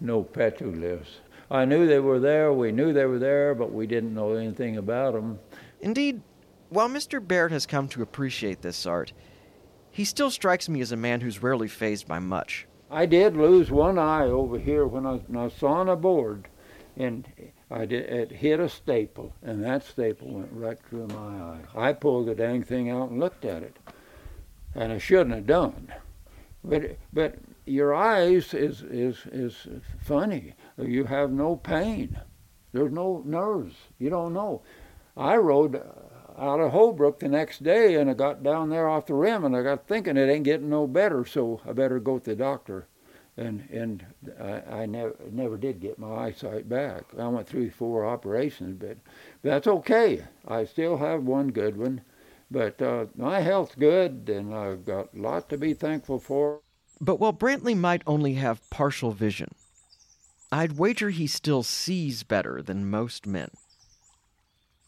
no 0.00 0.24
petroglyphs. 0.24 1.20
I 1.52 1.64
knew 1.64 1.86
they 1.86 2.00
were 2.00 2.18
there, 2.18 2.52
we 2.52 2.72
knew 2.72 2.92
they 2.92 3.04
were 3.04 3.20
there, 3.20 3.54
but 3.54 3.72
we 3.72 3.86
didn't 3.86 4.12
know 4.12 4.34
anything 4.34 4.76
about 4.76 5.14
them. 5.14 5.38
Indeed, 5.82 6.20
while 6.68 6.88
Mr. 6.88 7.24
Baird 7.24 7.52
has 7.52 7.64
come 7.64 7.86
to 7.90 8.02
appreciate 8.02 8.60
this 8.60 8.86
art, 8.86 9.12
he 9.92 10.04
still 10.04 10.28
strikes 10.28 10.68
me 10.68 10.80
as 10.80 10.90
a 10.90 10.96
man 10.96 11.20
who's 11.20 11.40
rarely 11.40 11.68
fazed 11.68 12.08
by 12.08 12.18
much. 12.18 12.66
I 12.90 13.06
did 13.06 13.36
lose 13.36 13.70
one 13.70 14.00
eye 14.00 14.24
over 14.24 14.58
here 14.58 14.84
when 14.84 15.06
I, 15.06 15.18
when 15.28 15.44
I 15.44 15.48
saw 15.48 15.74
on 15.74 15.88
a 15.88 15.94
board, 15.94 16.48
and 16.96 17.24
I 17.70 17.84
did, 17.84 18.04
it 18.06 18.32
hit 18.32 18.60
a 18.60 18.68
staple, 18.68 19.34
and 19.42 19.62
that 19.62 19.84
staple 19.84 20.32
went 20.32 20.52
right 20.52 20.78
through 20.88 21.08
my 21.08 21.38
eye. 21.38 21.60
I 21.74 21.92
pulled 21.92 22.26
the 22.26 22.34
dang 22.34 22.62
thing 22.62 22.88
out 22.88 23.10
and 23.10 23.20
looked 23.20 23.44
at 23.44 23.62
it, 23.62 23.76
and 24.74 24.92
I 24.92 24.98
shouldn't 24.98 25.34
have 25.34 25.46
done. 25.46 25.92
But 26.64 26.96
but 27.12 27.36
your 27.66 27.94
eyes 27.94 28.54
is 28.54 28.82
is 28.82 29.26
is 29.30 29.66
funny. 30.00 30.54
You 30.78 31.04
have 31.04 31.30
no 31.30 31.56
pain. 31.56 32.18
There's 32.72 32.92
no 32.92 33.22
nerves. 33.24 33.76
You 33.98 34.10
don't 34.10 34.32
know. 34.32 34.62
I 35.16 35.36
rode 35.36 35.76
out 36.38 36.60
of 36.60 36.70
Holbrook 36.70 37.18
the 37.18 37.28
next 37.28 37.62
day, 37.62 37.96
and 37.96 38.08
I 38.08 38.14
got 38.14 38.42
down 38.42 38.70
there 38.70 38.88
off 38.88 39.06
the 39.06 39.14
rim, 39.14 39.44
and 39.44 39.56
I 39.56 39.62
got 39.62 39.86
thinking 39.86 40.16
it 40.16 40.30
ain't 40.30 40.44
getting 40.44 40.70
no 40.70 40.86
better, 40.86 41.24
so 41.24 41.60
I 41.66 41.72
better 41.72 41.98
go 41.98 42.18
to 42.18 42.30
the 42.30 42.36
doctor. 42.36 42.86
And 43.38 43.68
and 43.70 44.04
I, 44.40 44.82
I 44.82 44.86
never 44.86 45.16
never 45.30 45.56
did 45.56 45.80
get 45.80 45.98
my 45.98 46.26
eyesight 46.26 46.68
back. 46.68 47.04
I 47.18 47.28
went 47.28 47.46
through 47.46 47.70
four 47.70 48.04
operations, 48.04 48.76
but 48.80 48.98
that's 49.42 49.66
okay. 49.66 50.24
I 50.46 50.64
still 50.64 50.96
have 50.96 51.22
one 51.22 51.48
good 51.48 51.76
one, 51.76 52.00
but 52.50 52.82
uh, 52.82 53.06
my 53.16 53.40
health's 53.40 53.76
good, 53.76 54.28
and 54.28 54.54
I've 54.54 54.84
got 54.84 55.14
a 55.14 55.20
lot 55.20 55.48
to 55.50 55.56
be 55.56 55.72
thankful 55.72 56.18
for. 56.18 56.60
But 57.00 57.20
while 57.20 57.32
Brantley 57.32 57.76
might 57.76 58.02
only 58.06 58.34
have 58.34 58.68
partial 58.70 59.12
vision, 59.12 59.54
I'd 60.50 60.72
wager 60.72 61.10
he 61.10 61.28
still 61.28 61.62
sees 61.62 62.24
better 62.24 62.60
than 62.60 62.90
most 62.90 63.24
men. 63.24 63.50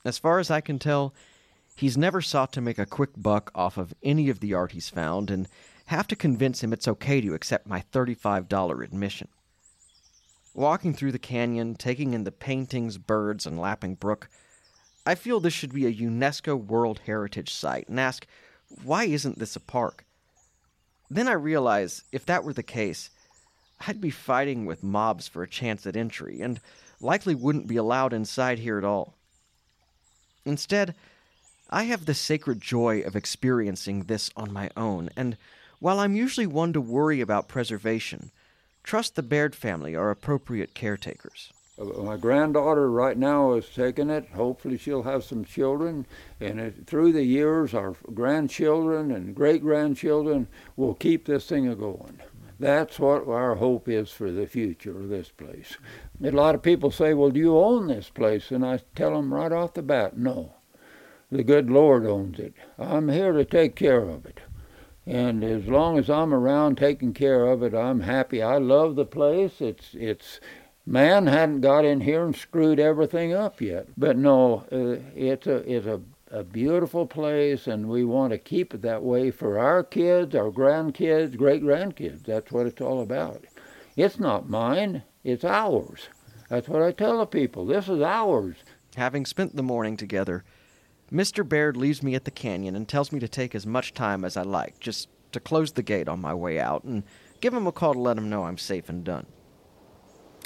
As 0.04 0.18
far 0.18 0.40
as 0.40 0.50
I 0.50 0.60
can 0.60 0.80
tell, 0.80 1.14
He's 1.80 1.96
never 1.96 2.20
sought 2.20 2.52
to 2.52 2.60
make 2.60 2.78
a 2.78 2.84
quick 2.84 3.08
buck 3.16 3.50
off 3.54 3.78
of 3.78 3.94
any 4.02 4.28
of 4.28 4.40
the 4.40 4.52
art 4.52 4.72
he's 4.72 4.90
found 4.90 5.30
and 5.30 5.48
have 5.90 6.07
to 6.07 6.14
convince 6.14 6.62
him 6.62 6.72
it's 6.72 6.87
okay 6.87 7.20
to 7.20 7.35
accept 7.35 7.66
my 7.66 7.83
$35 7.92 8.85
admission. 8.85 9.26
Walking 10.55 10.94
through 10.94 11.11
the 11.11 11.18
canyon, 11.18 11.74
taking 11.74 12.14
in 12.14 12.22
the 12.22 12.31
paintings, 12.31 12.96
birds, 12.96 13.44
and 13.44 13.59
lapping 13.59 13.96
brook, 13.96 14.29
I 15.05 15.16
feel 15.16 15.40
this 15.40 15.53
should 15.53 15.74
be 15.74 15.87
a 15.87 15.92
UNESCO 15.92 16.55
World 16.57 17.00
Heritage 17.07 17.53
Site 17.53 17.88
and 17.88 17.98
ask, 17.98 18.24
why 18.85 19.05
isn't 19.05 19.40
this 19.40 19.57
a 19.57 19.61
park? 19.61 20.05
Then 21.11 21.26
I 21.26 21.33
realize 21.33 22.05
if 22.12 22.24
that 22.26 22.44
were 22.44 22.53
the 22.53 22.62
case, 22.62 23.11
I'd 23.85 24.00
be 24.00 24.11
fighting 24.11 24.66
with 24.66 24.85
mobs 24.85 25.26
for 25.26 25.42
a 25.42 25.48
chance 25.48 25.88
at 25.88 25.96
entry 25.96 26.40
and 26.40 26.61
likely 27.00 27.35
wouldn't 27.35 27.66
be 27.66 27.76
allowed 27.76 28.12
inside 28.12 28.61
here 28.61 28.79
at 28.79 28.85
all. 28.85 29.16
Instead, 30.44 30.94
I 31.68 31.85
have 31.85 32.07
the 32.07 32.14
sacred 32.14 32.61
joy 32.61 33.00
of 33.00 33.16
experiencing 33.16 34.05
this 34.05 34.31
on 34.37 34.53
my 34.53 34.70
own, 34.76 35.11
and 35.16 35.37
while 35.80 35.98
I'm 35.98 36.14
usually 36.14 36.46
one 36.46 36.72
to 36.74 36.80
worry 36.80 37.20
about 37.20 37.48
preservation, 37.48 38.30
trust 38.84 39.16
the 39.16 39.22
Baird 39.22 39.54
family 39.54 39.96
are 39.96 40.10
appropriate 40.10 40.74
caretakers. 40.74 41.52
Uh, 41.78 42.02
my 42.02 42.16
granddaughter 42.16 42.90
right 42.90 43.16
now 43.16 43.54
is 43.54 43.68
taking 43.68 44.10
it. 44.10 44.28
Hopefully, 44.34 44.76
she'll 44.76 45.02
have 45.02 45.24
some 45.24 45.44
children, 45.44 46.06
and 46.38 46.60
it, 46.60 46.86
through 46.86 47.12
the 47.12 47.24
years, 47.24 47.74
our 47.74 47.96
grandchildren 48.14 49.10
and 49.10 49.34
great 49.34 49.62
grandchildren 49.62 50.46
will 50.76 50.94
keep 50.94 51.24
this 51.24 51.46
thing 51.46 51.74
going. 51.74 52.20
That's 52.58 52.98
what 52.98 53.26
our 53.26 53.54
hope 53.54 53.88
is 53.88 54.10
for 54.10 54.30
the 54.30 54.46
future 54.46 54.98
of 54.98 55.08
this 55.08 55.30
place. 55.30 55.78
A 56.22 56.30
lot 56.30 56.54
of 56.54 56.62
people 56.62 56.90
say, 56.90 57.14
Well, 57.14 57.30
do 57.30 57.40
you 57.40 57.56
own 57.56 57.86
this 57.86 58.10
place? 58.10 58.50
And 58.50 58.66
I 58.66 58.80
tell 58.94 59.14
them 59.14 59.32
right 59.32 59.50
off 59.50 59.72
the 59.72 59.82
bat, 59.82 60.18
No 60.18 60.52
the 61.30 61.44
good 61.44 61.70
Lord 61.70 62.06
owns 62.06 62.38
it. 62.38 62.54
I'm 62.78 63.08
here 63.08 63.32
to 63.32 63.44
take 63.44 63.76
care 63.76 64.02
of 64.02 64.26
it. 64.26 64.40
And 65.06 65.42
as 65.42 65.66
long 65.66 65.98
as 65.98 66.10
I'm 66.10 66.32
around 66.34 66.76
taking 66.76 67.14
care 67.14 67.46
of 67.46 67.62
it, 67.62 67.74
I'm 67.74 68.00
happy. 68.00 68.42
I 68.42 68.58
love 68.58 68.96
the 68.96 69.04
place. 69.04 69.60
It's 69.60 69.94
it's 69.94 70.40
man 70.86 71.26
hadn't 71.26 71.62
got 71.62 71.84
in 71.84 72.02
here 72.02 72.24
and 72.24 72.36
screwed 72.36 72.78
everything 72.78 73.32
up 73.32 73.60
yet. 73.60 73.88
But 73.96 74.16
no, 74.16 74.64
uh, 74.70 75.02
it's 75.14 75.46
a 75.46 75.56
it's 75.70 75.86
a 75.86 76.00
a 76.30 76.44
beautiful 76.44 77.06
place, 77.06 77.66
and 77.66 77.88
we 77.88 78.04
want 78.04 78.32
to 78.32 78.38
keep 78.38 78.72
it 78.72 78.82
that 78.82 79.02
way 79.02 79.30
for 79.30 79.58
our 79.58 79.82
kids, 79.82 80.34
our 80.34 80.50
grandkids, 80.50 81.36
great 81.36 81.62
grandkids. 81.62 82.24
That's 82.24 82.52
what 82.52 82.66
it's 82.66 82.80
all 82.80 83.02
about. 83.02 83.44
It's 83.96 84.20
not 84.20 84.48
mine, 84.48 85.02
it's 85.24 85.44
ours. 85.44 86.08
That's 86.48 86.68
what 86.68 86.82
I 86.82 86.92
tell 86.92 87.18
the 87.18 87.26
people. 87.26 87.66
This 87.66 87.88
is 87.88 88.00
ours. 88.00 88.56
Having 88.96 89.26
spent 89.26 89.56
the 89.56 89.62
morning 89.62 89.96
together, 89.96 90.44
Mr. 91.12 91.46
Baird 91.46 91.77
leaves 91.77 92.03
me 92.03 92.14
at 92.14 92.25
the 92.25 92.31
canyon 92.31 92.77
and 92.77 92.88
tells 92.88 93.11
me 93.11 93.18
to 93.18 93.29
take 93.29 93.55
as 93.55 93.66
much 93.66 93.94
time 93.94 94.25
as 94.25 94.37
I 94.37 94.42
like, 94.42 94.79
just 94.79 95.09
to 95.33 95.40
close 95.40 95.73
the 95.73 95.83
gate 95.83 96.09
on 96.09 96.20
my 96.20 96.35
way 96.35 96.61
out 96.61 96.85
and 96.85 97.03
give 97.40 97.53
him 97.53 97.66
a 97.66 97.73
call 97.73 97.94
to 97.94 98.01
let 98.01 98.16
him 98.16 98.31
know 98.31 98.44
I'm 98.44 98.59
safe 98.59 98.88
and 98.88 99.05
done. 99.05 99.27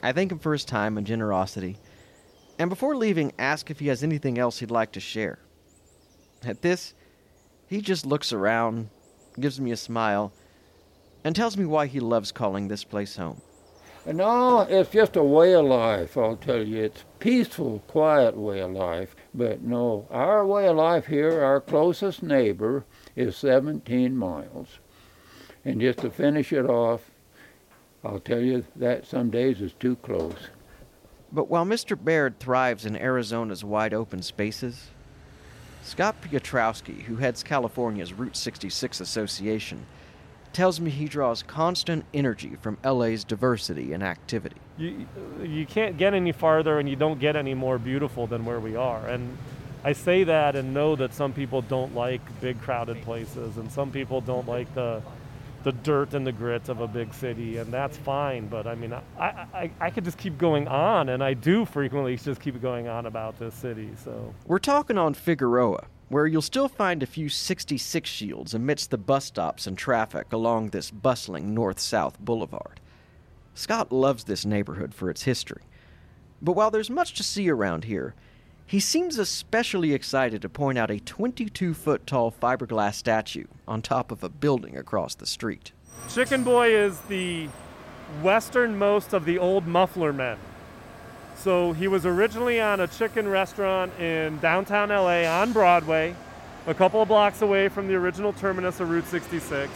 I 0.02 0.12
thank 0.12 0.32
him 0.32 0.38
for 0.38 0.52
his 0.52 0.64
time 0.64 0.96
and 0.96 1.06
generosity, 1.06 1.78
and 2.58 2.70
before 2.70 2.96
leaving, 2.96 3.32
ask 3.38 3.70
if 3.70 3.80
he 3.80 3.88
has 3.88 4.02
anything 4.02 4.38
else 4.38 4.58
he'd 4.58 4.70
like 4.70 4.92
to 4.92 5.00
share. 5.00 5.38
At 6.44 6.62
this, 6.62 6.94
he 7.66 7.80
just 7.80 8.06
looks 8.06 8.32
around, 8.32 8.90
gives 9.38 9.60
me 9.60 9.72
a 9.72 9.76
smile, 9.76 10.32
and 11.24 11.34
tells 11.34 11.56
me 11.56 11.64
why 11.64 11.86
he 11.86 12.00
loves 12.00 12.32
calling 12.32 12.68
this 12.68 12.84
place 12.84 13.16
home. 13.16 13.40
No, 14.06 14.24
oh, 14.24 14.66
it's 14.68 14.90
just 14.90 15.16
a 15.16 15.22
way 15.22 15.54
of 15.54 15.64
life, 15.64 16.16
I'll 16.18 16.36
tell 16.36 16.62
you. 16.62 16.84
It's 16.84 17.04
peaceful, 17.18 17.82
quiet 17.88 18.36
way 18.36 18.60
of 18.60 18.72
life. 18.72 19.16
But 19.34 19.62
no, 19.62 20.06
our 20.10 20.46
way 20.46 20.68
of 20.68 20.76
life 20.76 21.06
here, 21.06 21.42
our 21.42 21.60
closest 21.60 22.22
neighbor 22.22 22.84
is 23.16 23.36
17 23.36 24.16
miles. 24.16 24.78
And 25.64 25.80
just 25.80 25.98
to 26.00 26.10
finish 26.10 26.52
it 26.52 26.66
off, 26.66 27.10
I'll 28.04 28.20
tell 28.20 28.40
you 28.40 28.64
that 28.76 29.06
some 29.06 29.30
days 29.30 29.60
is 29.60 29.72
too 29.72 29.96
close. 29.96 30.50
But 31.32 31.48
while 31.48 31.64
Mr. 31.64 32.02
Baird 32.02 32.38
thrives 32.38 32.86
in 32.86 32.96
Arizona's 32.96 33.64
wide 33.64 33.92
open 33.92 34.22
spaces, 34.22 34.90
Scott 35.82 36.14
Piotrowski, 36.22 37.02
who 37.02 37.16
heads 37.16 37.42
California's 37.42 38.12
Route 38.12 38.36
66 38.36 39.00
Association, 39.00 39.84
tells 40.54 40.80
me 40.80 40.90
he 40.90 41.06
draws 41.06 41.42
constant 41.42 42.04
energy 42.14 42.56
from 42.60 42.78
LA's 42.84 43.24
diversity 43.24 43.92
and 43.92 44.02
activity. 44.02 44.56
You, 44.78 45.06
you 45.42 45.66
can't 45.66 45.96
get 45.96 46.14
any 46.14 46.32
farther 46.32 46.78
and 46.78 46.88
you 46.88 46.96
don't 46.96 47.18
get 47.20 47.36
any 47.36 47.54
more 47.54 47.78
beautiful 47.78 48.26
than 48.26 48.44
where 48.44 48.60
we 48.60 48.76
are. 48.76 49.06
And 49.06 49.36
I 49.84 49.92
say 49.92 50.24
that 50.24 50.56
and 50.56 50.72
know 50.72 50.96
that 50.96 51.12
some 51.12 51.32
people 51.32 51.60
don't 51.60 51.94
like 51.94 52.20
big 52.40 52.60
crowded 52.62 53.02
places 53.02 53.58
and 53.58 53.70
some 53.70 53.90
people 53.90 54.20
don't 54.20 54.48
like 54.48 54.72
the 54.74 55.02
the 55.64 55.72
dirt 55.72 56.14
and 56.14 56.26
the 56.26 56.32
grit 56.32 56.68
of 56.68 56.80
a 56.80 56.86
big 56.86 57.12
city, 57.12 57.56
and 57.56 57.72
that's 57.72 57.96
fine. 57.96 58.46
But 58.46 58.66
I 58.66 58.74
mean, 58.74 58.92
I, 58.92 59.00
I, 59.18 59.70
I 59.80 59.90
could 59.90 60.04
just 60.04 60.18
keep 60.18 60.38
going 60.38 60.68
on, 60.68 61.08
and 61.08 61.24
I 61.24 61.34
do 61.34 61.64
frequently 61.64 62.16
just 62.16 62.40
keep 62.40 62.60
going 62.60 62.86
on 62.86 63.06
about 63.06 63.38
this 63.38 63.54
city. 63.54 63.88
So 64.04 64.34
We're 64.46 64.58
talking 64.58 64.98
on 64.98 65.14
Figueroa, 65.14 65.86
where 66.14 66.28
you'll 66.28 66.40
still 66.40 66.68
find 66.68 67.02
a 67.02 67.06
few 67.06 67.28
66 67.28 68.08
shields 68.08 68.54
amidst 68.54 68.92
the 68.92 68.96
bus 68.96 69.24
stops 69.24 69.66
and 69.66 69.76
traffic 69.76 70.32
along 70.32 70.68
this 70.68 70.88
bustling 70.88 71.52
north 71.52 71.80
south 71.80 72.20
boulevard. 72.20 72.78
Scott 73.52 73.90
loves 73.90 74.22
this 74.22 74.46
neighborhood 74.46 74.94
for 74.94 75.10
its 75.10 75.24
history. 75.24 75.62
But 76.40 76.52
while 76.52 76.70
there's 76.70 76.88
much 76.88 77.14
to 77.14 77.24
see 77.24 77.50
around 77.50 77.82
here, 77.82 78.14
he 78.64 78.78
seems 78.78 79.18
especially 79.18 79.92
excited 79.92 80.40
to 80.42 80.48
point 80.48 80.78
out 80.78 80.88
a 80.88 81.00
22 81.00 81.74
foot 81.74 82.06
tall 82.06 82.30
fiberglass 82.30 82.94
statue 82.94 83.46
on 83.66 83.82
top 83.82 84.12
of 84.12 84.22
a 84.22 84.28
building 84.28 84.76
across 84.76 85.16
the 85.16 85.26
street. 85.26 85.72
Chicken 86.08 86.44
Boy 86.44 86.76
is 86.76 86.96
the 87.08 87.48
westernmost 88.22 89.14
of 89.14 89.24
the 89.24 89.40
old 89.40 89.66
muffler 89.66 90.12
men. 90.12 90.38
So 91.36 91.72
he 91.72 91.88
was 91.88 92.06
originally 92.06 92.60
on 92.60 92.80
a 92.80 92.86
chicken 92.86 93.28
restaurant 93.28 93.98
in 93.98 94.38
downtown 94.38 94.88
LA 94.88 95.24
on 95.24 95.52
Broadway, 95.52 96.14
a 96.66 96.74
couple 96.74 97.02
of 97.02 97.08
blocks 97.08 97.42
away 97.42 97.68
from 97.68 97.86
the 97.86 97.94
original 97.94 98.32
terminus 98.32 98.80
of 98.80 98.88
Route 98.88 99.06
66. 99.06 99.70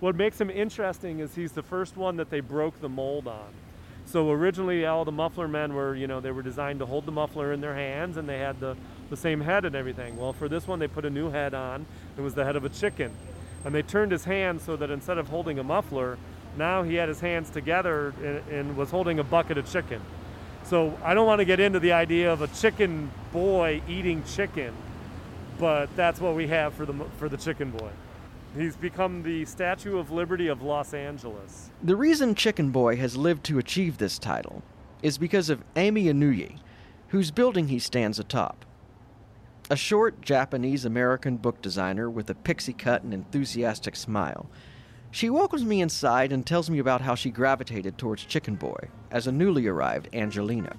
What 0.00 0.14
makes 0.14 0.40
him 0.40 0.50
interesting 0.50 1.20
is 1.20 1.34
he's 1.34 1.52
the 1.52 1.62
first 1.62 1.96
one 1.96 2.16
that 2.16 2.30
they 2.30 2.40
broke 2.40 2.80
the 2.80 2.88
mold 2.88 3.26
on. 3.26 3.48
So 4.06 4.30
originally 4.30 4.86
all 4.86 5.04
the 5.04 5.12
muffler 5.12 5.48
men 5.48 5.74
were, 5.74 5.94
you 5.94 6.06
know, 6.06 6.20
they 6.20 6.30
were 6.30 6.42
designed 6.42 6.78
to 6.80 6.86
hold 6.86 7.06
the 7.06 7.12
muffler 7.12 7.52
in 7.52 7.60
their 7.60 7.74
hands 7.74 8.16
and 8.16 8.28
they 8.28 8.38
had 8.38 8.60
the, 8.60 8.76
the 9.08 9.16
same 9.16 9.40
head 9.40 9.64
and 9.64 9.74
everything. 9.74 10.16
Well, 10.16 10.32
for 10.32 10.48
this 10.48 10.66
one 10.66 10.78
they 10.78 10.88
put 10.88 11.04
a 11.04 11.10
new 11.10 11.30
head 11.30 11.54
on. 11.54 11.86
It 12.16 12.20
was 12.20 12.34
the 12.34 12.44
head 12.44 12.56
of 12.56 12.64
a 12.64 12.68
chicken. 12.68 13.12
And 13.64 13.74
they 13.74 13.82
turned 13.82 14.12
his 14.12 14.24
hands 14.24 14.62
so 14.62 14.76
that 14.76 14.90
instead 14.90 15.18
of 15.18 15.28
holding 15.28 15.58
a 15.58 15.64
muffler, 15.64 16.18
now 16.56 16.82
he 16.82 16.94
had 16.94 17.08
his 17.08 17.20
hands 17.20 17.50
together 17.50 18.14
and, 18.22 18.42
and 18.50 18.76
was 18.76 18.90
holding 18.90 19.18
a 19.18 19.24
bucket 19.24 19.58
of 19.58 19.70
chicken. 19.70 20.00
So 20.70 20.96
I 21.02 21.14
don't 21.14 21.26
want 21.26 21.40
to 21.40 21.44
get 21.44 21.58
into 21.58 21.80
the 21.80 21.90
idea 21.90 22.32
of 22.32 22.42
a 22.42 22.46
chicken 22.46 23.10
boy 23.32 23.82
eating 23.88 24.22
chicken, 24.22 24.72
but 25.58 25.88
that's 25.96 26.20
what 26.20 26.36
we 26.36 26.46
have 26.46 26.74
for 26.74 26.86
the 26.86 26.94
for 27.18 27.28
the 27.28 27.36
chicken 27.36 27.72
boy. 27.72 27.90
He's 28.56 28.76
become 28.76 29.24
the 29.24 29.44
Statue 29.46 29.98
of 29.98 30.12
Liberty 30.12 30.46
of 30.46 30.62
Los 30.62 30.94
Angeles. 30.94 31.70
The 31.82 31.96
reason 31.96 32.36
Chicken 32.36 32.70
Boy 32.70 32.96
has 32.96 33.16
lived 33.16 33.42
to 33.44 33.58
achieve 33.58 33.98
this 33.98 34.16
title 34.16 34.62
is 35.02 35.18
because 35.18 35.50
of 35.50 35.64
Amy 35.74 36.04
Inouye, 36.04 36.58
whose 37.08 37.32
building 37.32 37.66
he 37.66 37.80
stands 37.80 38.20
atop. 38.20 38.64
A 39.70 39.76
short 39.76 40.20
Japanese 40.20 40.84
American 40.84 41.36
book 41.36 41.60
designer 41.62 42.08
with 42.08 42.30
a 42.30 42.34
pixie 42.34 42.72
cut 42.72 43.02
and 43.02 43.12
enthusiastic 43.12 43.96
smile. 43.96 44.48
She 45.12 45.28
welcomes 45.28 45.64
me 45.64 45.80
inside 45.80 46.32
and 46.32 46.46
tells 46.46 46.70
me 46.70 46.78
about 46.78 47.00
how 47.00 47.16
she 47.16 47.30
gravitated 47.30 47.98
towards 47.98 48.24
Chicken 48.24 48.54
Boy 48.54 48.88
as 49.10 49.26
a 49.26 49.32
newly 49.32 49.66
arrived 49.66 50.10
Angeleno. 50.12 50.72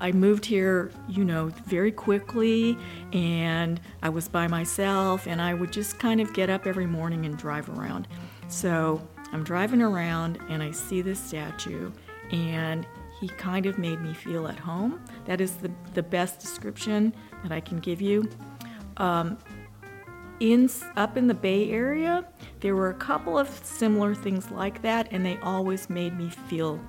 I 0.00 0.10
moved 0.12 0.44
here, 0.44 0.90
you 1.08 1.24
know, 1.24 1.46
very 1.66 1.92
quickly, 1.92 2.76
and 3.12 3.80
I 4.02 4.08
was 4.08 4.28
by 4.28 4.48
myself, 4.48 5.26
and 5.26 5.40
I 5.40 5.54
would 5.54 5.72
just 5.72 5.98
kind 5.98 6.20
of 6.20 6.34
get 6.34 6.50
up 6.50 6.66
every 6.66 6.84
morning 6.84 7.24
and 7.24 7.38
drive 7.38 7.68
around. 7.70 8.08
So 8.48 9.06
I'm 9.32 9.44
driving 9.44 9.80
around, 9.80 10.38
and 10.48 10.62
I 10.62 10.72
see 10.72 11.00
this 11.00 11.20
statue, 11.20 11.92
and 12.32 12.86
he 13.20 13.28
kind 13.28 13.66
of 13.66 13.78
made 13.78 14.00
me 14.02 14.12
feel 14.12 14.48
at 14.48 14.58
home. 14.58 15.00
That 15.24 15.40
is 15.40 15.56
the, 15.56 15.70
the 15.94 16.02
best 16.02 16.40
description 16.40 17.14
that 17.42 17.52
I 17.52 17.60
can 17.60 17.78
give 17.78 18.02
you. 18.02 18.28
Um, 18.98 19.38
in 20.40 20.70
up 20.96 21.16
in 21.16 21.26
the 21.26 21.34
Bay 21.34 21.70
Area, 21.70 22.24
there 22.60 22.74
were 22.74 22.90
a 22.90 22.94
couple 22.94 23.38
of 23.38 23.48
similar 23.64 24.14
things 24.14 24.50
like 24.50 24.82
that, 24.82 25.08
and 25.10 25.24
they 25.24 25.38
always 25.38 25.88
made 25.90 26.16
me 26.16 26.30
feel 26.30 26.80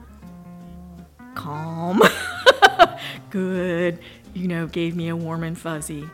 calm, 1.36 2.02
good, 3.30 4.00
you 4.34 4.48
know, 4.48 4.68
gave 4.68 4.96
me 4.96 5.10
a 5.10 5.16
warm 5.16 5.44
and 5.44 5.58
fuzzy. 5.58 6.10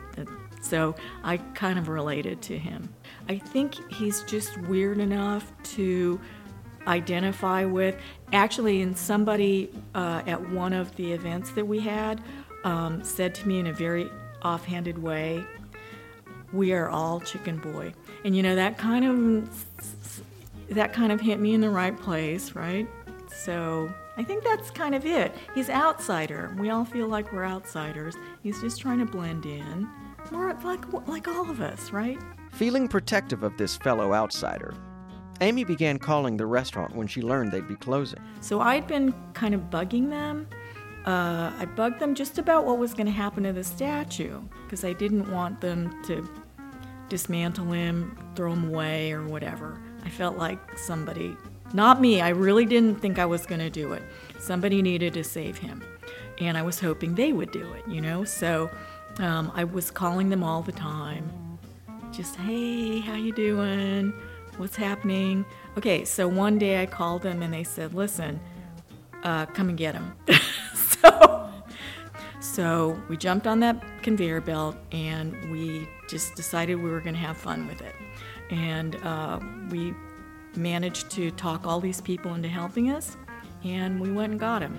So 0.61 0.95
I 1.23 1.37
kind 1.37 1.77
of 1.77 1.89
related 1.89 2.41
to 2.43 2.57
him. 2.57 2.93
I 3.27 3.37
think 3.37 3.75
he's 3.91 4.23
just 4.23 4.57
weird 4.61 4.97
enough 4.99 5.51
to 5.75 6.19
identify 6.87 7.65
with. 7.65 7.95
Actually, 8.31 8.93
somebody 8.95 9.69
uh, 9.93 10.23
at 10.25 10.49
one 10.49 10.73
of 10.73 10.95
the 10.95 11.11
events 11.11 11.51
that 11.51 11.65
we 11.65 11.79
had 11.79 12.21
um, 12.63 13.03
said 13.03 13.35
to 13.35 13.47
me 13.47 13.59
in 13.59 13.67
a 13.67 13.73
very 13.73 14.09
offhanded 14.41 14.97
way, 14.97 15.43
"We 16.53 16.73
are 16.73 16.89
all 16.89 17.19
Chicken 17.19 17.57
Boy," 17.57 17.93
and 18.23 18.35
you 18.35 18.43
know 18.43 18.55
that 18.55 18.77
kind 18.77 19.05
of 19.05 19.65
that 20.69 20.93
kind 20.93 21.11
of 21.11 21.19
hit 21.19 21.39
me 21.39 21.53
in 21.53 21.61
the 21.61 21.69
right 21.69 21.97
place, 21.99 22.53
right? 22.55 22.87
So 23.27 23.91
I 24.17 24.23
think 24.23 24.43
that's 24.43 24.69
kind 24.69 24.95
of 24.95 25.05
it. 25.05 25.35
He's 25.55 25.69
outsider. 25.69 26.55
We 26.59 26.69
all 26.69 26.85
feel 26.85 27.07
like 27.07 27.31
we're 27.33 27.45
outsiders. 27.45 28.15
He's 28.43 28.61
just 28.61 28.79
trying 28.79 28.99
to 28.99 29.05
blend 29.05 29.45
in. 29.45 29.89
We're 30.31 30.53
like 30.63 31.07
like 31.07 31.27
all 31.27 31.49
of 31.49 31.61
us, 31.61 31.91
right? 31.91 32.19
Feeling 32.51 32.87
protective 32.87 33.43
of 33.43 33.57
this 33.57 33.75
fellow 33.77 34.13
outsider, 34.13 34.73
Amy 35.41 35.63
began 35.63 35.97
calling 35.97 36.37
the 36.37 36.45
restaurant 36.45 36.95
when 36.95 37.07
she 37.07 37.21
learned 37.21 37.51
they'd 37.51 37.67
be 37.67 37.75
closing. 37.75 38.19
So 38.39 38.61
I'd 38.61 38.87
been 38.87 39.13
kind 39.33 39.53
of 39.53 39.61
bugging 39.69 40.09
them. 40.09 40.47
Uh, 41.05 41.51
I 41.59 41.65
bugged 41.75 41.99
them 41.99 42.15
just 42.15 42.37
about 42.37 42.65
what 42.65 42.77
was 42.77 42.93
going 42.93 43.07
to 43.07 43.11
happen 43.11 43.43
to 43.43 43.51
the 43.51 43.63
statue 43.63 44.39
because 44.63 44.85
I 44.85 44.93
didn't 44.93 45.29
want 45.31 45.59
them 45.59 46.01
to 46.05 46.27
dismantle 47.13 47.71
him, 47.71 48.17
throw 48.33 48.53
him 48.53 48.69
away, 48.69 49.11
or 49.11 49.21
whatever. 49.27 49.79
I 50.03 50.09
felt 50.09 50.35
like 50.35 50.79
somebody, 50.79 51.37
not 51.71 52.01
me, 52.01 52.21
I 52.21 52.29
really 52.29 52.65
didn't 52.65 52.95
think 52.95 53.19
I 53.19 53.25
was 53.27 53.45
going 53.45 53.61
to 53.61 53.69
do 53.69 53.93
it. 53.93 54.01
Somebody 54.39 54.81
needed 54.81 55.13
to 55.13 55.23
save 55.23 55.59
him. 55.59 55.83
And 56.39 56.57
I 56.57 56.63
was 56.63 56.79
hoping 56.79 57.13
they 57.13 57.31
would 57.31 57.51
do 57.51 57.71
it, 57.73 57.87
you 57.87 58.01
know? 58.01 58.23
So 58.23 58.67
um, 59.19 59.51
I 59.53 59.63
was 59.63 59.91
calling 59.91 60.29
them 60.29 60.43
all 60.43 60.63
the 60.63 60.71
time. 60.71 61.29
Just, 62.11 62.35
hey, 62.37 62.99
how 62.99 63.13
you 63.13 63.31
doing? 63.31 64.11
What's 64.57 64.75
happening? 64.75 65.45
Okay, 65.77 66.05
so 66.05 66.27
one 66.27 66.57
day 66.57 66.81
I 66.81 66.87
called 66.87 67.21
them 67.21 67.43
and 67.43 67.53
they 67.53 67.63
said, 67.63 67.93
listen, 67.93 68.39
uh, 69.21 69.45
come 69.45 69.69
and 69.69 69.77
get 69.77 69.93
him. 69.93 70.15
so, 70.73 71.42
so 72.53 73.01
we 73.09 73.17
jumped 73.17 73.47
on 73.47 73.59
that 73.61 73.83
conveyor 74.03 74.39
belt 74.41 74.75
and 74.91 75.51
we 75.51 75.87
just 76.07 76.35
decided 76.35 76.75
we 76.75 76.91
were 76.91 77.01
going 77.01 77.15
to 77.15 77.19
have 77.19 77.35
fun 77.35 77.67
with 77.67 77.81
it. 77.81 77.95
And 78.51 78.95
uh, 78.97 79.39
we 79.71 79.95
managed 80.55 81.09
to 81.11 81.31
talk 81.31 81.65
all 81.65 81.79
these 81.79 81.99
people 81.99 82.35
into 82.35 82.47
helping 82.47 82.91
us, 82.91 83.17
and 83.63 83.99
we 83.99 84.11
went 84.11 84.31
and 84.31 84.39
got 84.39 84.61
him. 84.61 84.77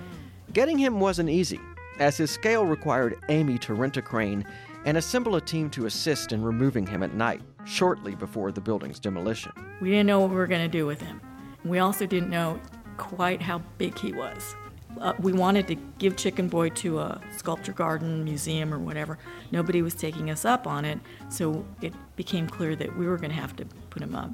Getting 0.53 0.77
him 0.77 1.01
wasn't 1.01 1.29
easy, 1.29 1.59
as 1.99 2.15
his 2.15 2.31
scale 2.31 2.65
required 2.65 3.17
Amy 3.27 3.57
to 3.59 3.73
rent 3.73 3.97
a 3.97 4.01
crane 4.01 4.45
and 4.85 4.95
assemble 4.95 5.35
a 5.35 5.41
team 5.41 5.69
to 5.71 5.85
assist 5.85 6.31
in 6.31 6.41
removing 6.41 6.87
him 6.87 7.03
at 7.03 7.13
night, 7.13 7.41
shortly 7.65 8.15
before 8.15 8.53
the 8.53 8.61
building's 8.61 8.99
demolition. 8.99 9.51
We 9.81 9.89
didn't 9.89 10.07
know 10.07 10.21
what 10.21 10.29
we 10.29 10.37
were 10.37 10.47
going 10.47 10.61
to 10.61 10.77
do 10.77 10.85
with 10.85 11.01
him. 11.01 11.19
We 11.65 11.79
also 11.79 12.05
didn't 12.05 12.29
know 12.29 12.61
quite 12.95 13.41
how 13.41 13.59
big 13.77 13.97
he 13.97 14.13
was. 14.13 14.55
Uh, 14.99 15.13
we 15.19 15.33
wanted 15.33 15.67
to 15.67 15.75
give 15.97 16.15
Chicken 16.15 16.47
Boy 16.47 16.69
to 16.69 16.99
a 16.99 17.21
sculpture 17.37 17.73
garden, 17.73 18.23
museum, 18.23 18.73
or 18.73 18.79
whatever. 18.79 19.17
Nobody 19.51 19.81
was 19.81 19.93
taking 19.93 20.29
us 20.29 20.45
up 20.45 20.67
on 20.67 20.85
it, 20.85 20.99
so 21.29 21.65
it 21.81 21.93
became 22.15 22.47
clear 22.47 22.75
that 22.75 22.95
we 22.97 23.07
were 23.07 23.17
going 23.17 23.31
to 23.31 23.35
have 23.35 23.55
to 23.57 23.65
put 23.89 24.01
him 24.01 24.15
up 24.15 24.31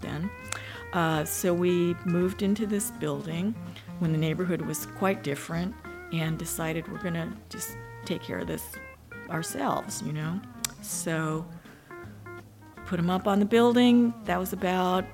then. 0.00 0.30
Uh, 0.92 1.24
so 1.24 1.52
we 1.52 1.94
moved 2.04 2.42
into 2.42 2.66
this 2.66 2.92
building 2.92 3.54
when 3.98 4.12
the 4.12 4.18
neighborhood 4.18 4.62
was 4.62 4.86
quite 4.86 5.22
different 5.22 5.74
and 6.12 6.38
decided 6.38 6.90
we're 6.90 7.02
going 7.02 7.14
to 7.14 7.28
just 7.48 7.76
take 8.04 8.22
care 8.22 8.38
of 8.38 8.46
this 8.46 8.62
ourselves, 9.30 10.02
you 10.02 10.12
know? 10.12 10.40
So 10.82 11.44
put 12.86 12.98
him 12.98 13.10
up 13.10 13.26
on 13.26 13.40
the 13.40 13.44
building. 13.46 14.14
That 14.24 14.38
was 14.38 14.52
about 14.52 15.04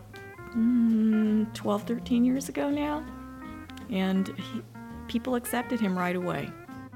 mm, 0.54 1.52
12, 1.54 1.82
13 1.84 2.24
years 2.24 2.48
ago 2.48 2.68
now. 2.68 3.04
And 3.88 4.28
he, 4.28 4.62
people 5.10 5.34
accepted 5.34 5.80
him 5.80 5.98
right 5.98 6.14
away. 6.14 6.48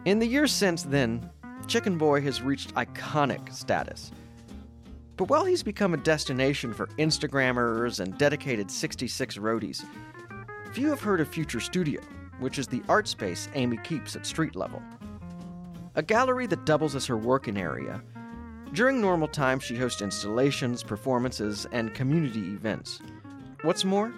In 0.04 0.20
the 0.20 0.26
years 0.26 0.52
since 0.52 0.84
then, 0.84 1.28
Chicken 1.66 1.98
Boy 1.98 2.20
has 2.20 2.40
reached 2.40 2.72
iconic 2.76 3.52
status. 3.52 4.12
But 5.16 5.28
while 5.28 5.44
he's 5.44 5.64
become 5.64 5.94
a 5.94 5.96
destination 5.98 6.72
for 6.72 6.86
Instagrammers 6.98 7.98
and 7.98 8.16
dedicated 8.16 8.70
66 8.70 9.38
roadies, 9.38 9.84
few 10.72 10.90
have 10.90 11.00
heard 11.00 11.20
of 11.20 11.28
Future 11.28 11.58
Studio, 11.58 12.00
which 12.38 12.60
is 12.60 12.68
the 12.68 12.82
art 12.88 13.08
space 13.08 13.48
Amy 13.54 13.78
keeps 13.78 14.14
at 14.14 14.26
street 14.26 14.54
level. 14.54 14.80
A 15.96 16.02
gallery 16.02 16.46
that 16.46 16.64
doubles 16.64 16.94
as 16.94 17.06
her 17.06 17.16
working 17.16 17.56
area. 17.56 18.00
During 18.72 19.00
normal 19.00 19.28
times, 19.28 19.64
she 19.64 19.76
hosts 19.76 20.02
installations, 20.02 20.84
performances, 20.84 21.66
and 21.72 21.94
community 21.94 22.52
events. 22.54 23.00
What's 23.62 23.84
more, 23.84 24.12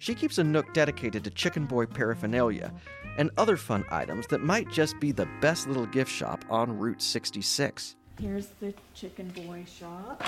she 0.00 0.14
keeps 0.14 0.38
a 0.38 0.44
nook 0.44 0.72
dedicated 0.72 1.24
to 1.24 1.30
Chicken 1.30 1.66
Boy 1.66 1.84
paraphernalia 1.84 2.72
and 3.20 3.30
other 3.36 3.58
fun 3.58 3.84
items 3.90 4.26
that 4.28 4.40
might 4.42 4.66
just 4.70 4.98
be 4.98 5.12
the 5.12 5.28
best 5.42 5.68
little 5.68 5.84
gift 5.84 6.10
shop 6.10 6.42
on 6.48 6.78
Route 6.78 7.02
66. 7.02 7.94
Here's 8.18 8.46
the 8.60 8.72
Chicken 8.94 9.28
Boy 9.28 9.66
shop. 9.66 10.24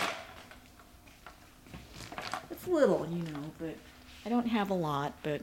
It's 2.51 2.69
little, 2.69 3.09
you 3.11 3.23
know, 3.33 3.51
but 3.59 3.75
I 4.27 4.29
don't 4.29 4.47
have 4.47 4.69
a 4.69 4.75
lot, 4.75 5.15
but 5.23 5.41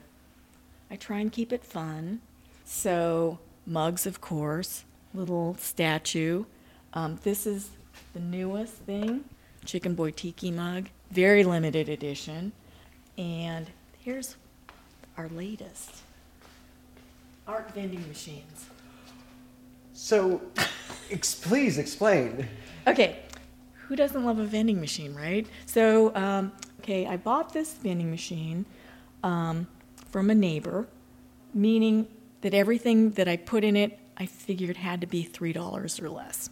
I 0.92 0.96
try 0.96 1.18
and 1.18 1.32
keep 1.32 1.52
it 1.52 1.66
fun. 1.66 2.22
So, 2.66 3.40
mugs, 3.66 4.06
of 4.06 4.22
course, 4.22 4.86
little 5.16 5.56
statue. 5.56 6.46
Um, 6.94 7.20
this 7.24 7.48
is 7.48 7.72
the 8.14 8.20
newest 8.20 8.76
thing 8.76 9.24
Chicken 9.66 9.96
Boy 9.96 10.12
Tiki 10.12 10.52
mug, 10.52 10.90
very 11.10 11.44
limited 11.44 11.90
edition. 11.90 12.52
And 13.18 13.72
here's 13.98 14.36
our 15.18 15.30
latest 15.30 16.04
art 17.50 17.72
vending 17.72 18.08
machines. 18.08 18.68
So, 19.94 20.40
ex- 21.10 21.34
please 21.34 21.80
explain. 21.80 22.48
Okay, 22.86 23.20
who 23.74 23.96
doesn't 23.96 24.24
love 24.24 24.38
a 24.38 24.46
vending 24.46 24.80
machine, 24.80 25.16
right? 25.16 25.48
So, 25.66 26.16
um, 26.16 26.52
okay, 26.80 27.08
I 27.08 27.18
bought 27.18 27.52
this 27.52 27.74
vending 27.74 28.12
machine 28.12 28.66
um, 29.24 29.68
from 30.12 30.30
a 30.30 30.36
neighbor, 30.36 30.88
meaning 31.54 32.08
that 32.42 32.54
everything 32.54 33.12
that 33.12 33.28
I 33.28 33.36
put 33.36 33.64
in 33.64 33.76
it, 33.76 33.98
I 34.16 34.28
figured 34.28 34.78
had 34.78 35.02
to 35.02 35.08
be 35.08 35.24
$3 35.26 36.02
or 36.02 36.10
less. 36.10 36.52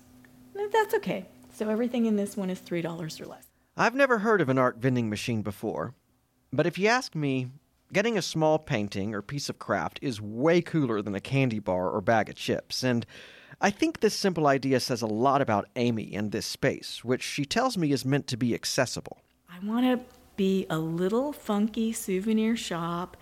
That's 0.56 0.96
okay. 0.96 1.28
So, 1.54 1.70
everything 1.70 2.08
in 2.08 2.16
this 2.16 2.36
one 2.36 2.50
is 2.50 2.60
$3 2.60 3.22
or 3.22 3.26
less. 3.28 3.46
I've 3.78 3.96
never 3.96 4.18
heard 4.18 4.42
of 4.42 4.50
an 4.50 4.58
art 4.58 4.78
vending 4.78 5.10
machine 5.12 5.44
before, 5.44 5.94
but 6.52 6.66
if 6.66 6.80
you 6.80 6.88
ask 6.88 7.14
me, 7.14 7.52
getting 7.94 8.18
a 8.18 8.22
small 8.22 8.60
painting 8.60 9.14
or 9.14 9.22
piece 9.22 9.50
of 9.50 9.60
craft 9.60 10.00
is 10.02 10.22
way 10.22 10.62
cooler 10.62 11.02
than 11.02 11.16
a 11.16 11.22
candy 11.22 11.60
bar 11.60 11.90
or 11.90 12.02
bag 12.02 12.30
of 12.30 12.36
chips, 12.36 12.84
and 12.84 13.06
I 13.60 13.72
think 13.72 14.00
this 14.00 14.14
simple 14.14 14.46
idea 14.46 14.80
says 14.80 15.02
a 15.02 15.08
lot 15.08 15.42
about 15.42 15.68
Amy 15.76 16.14
and 16.14 16.32
this 16.32 16.46
space, 16.46 17.04
which 17.04 17.24
she 17.24 17.44
tells 17.44 17.78
me 17.78 17.92
is 17.92 18.06
meant 18.06 18.28
to 18.28 18.38
be 18.38 18.54
accessible. 18.54 19.18
I 19.50 19.66
want 19.66 19.86
to 19.86 20.06
be 20.36 20.68
a 20.70 20.78
little 20.78 21.34
funky 21.34 21.92
souvenir 21.92 22.56
shop, 22.56 23.18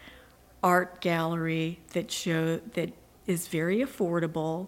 art 0.61 0.99
gallery 0.99 1.79
that 1.93 2.11
show 2.11 2.57
that 2.73 2.91
is 3.27 3.47
very 3.47 3.79
affordable, 3.79 4.67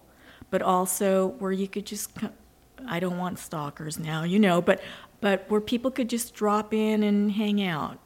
but 0.50 0.62
also 0.62 1.28
where 1.38 1.52
you 1.52 1.68
could 1.68 1.84
just 1.84 2.12
I 2.86 3.00
don't 3.00 3.18
want 3.18 3.38
stalkers 3.38 3.98
now, 3.98 4.22
you 4.22 4.38
know, 4.38 4.62
but 4.62 4.80
but 5.20 5.44
where 5.50 5.60
people 5.60 5.90
could 5.90 6.08
just 6.08 6.34
drop 6.34 6.72
in 6.72 7.02
and 7.02 7.32
hang 7.32 7.62
out. 7.62 7.98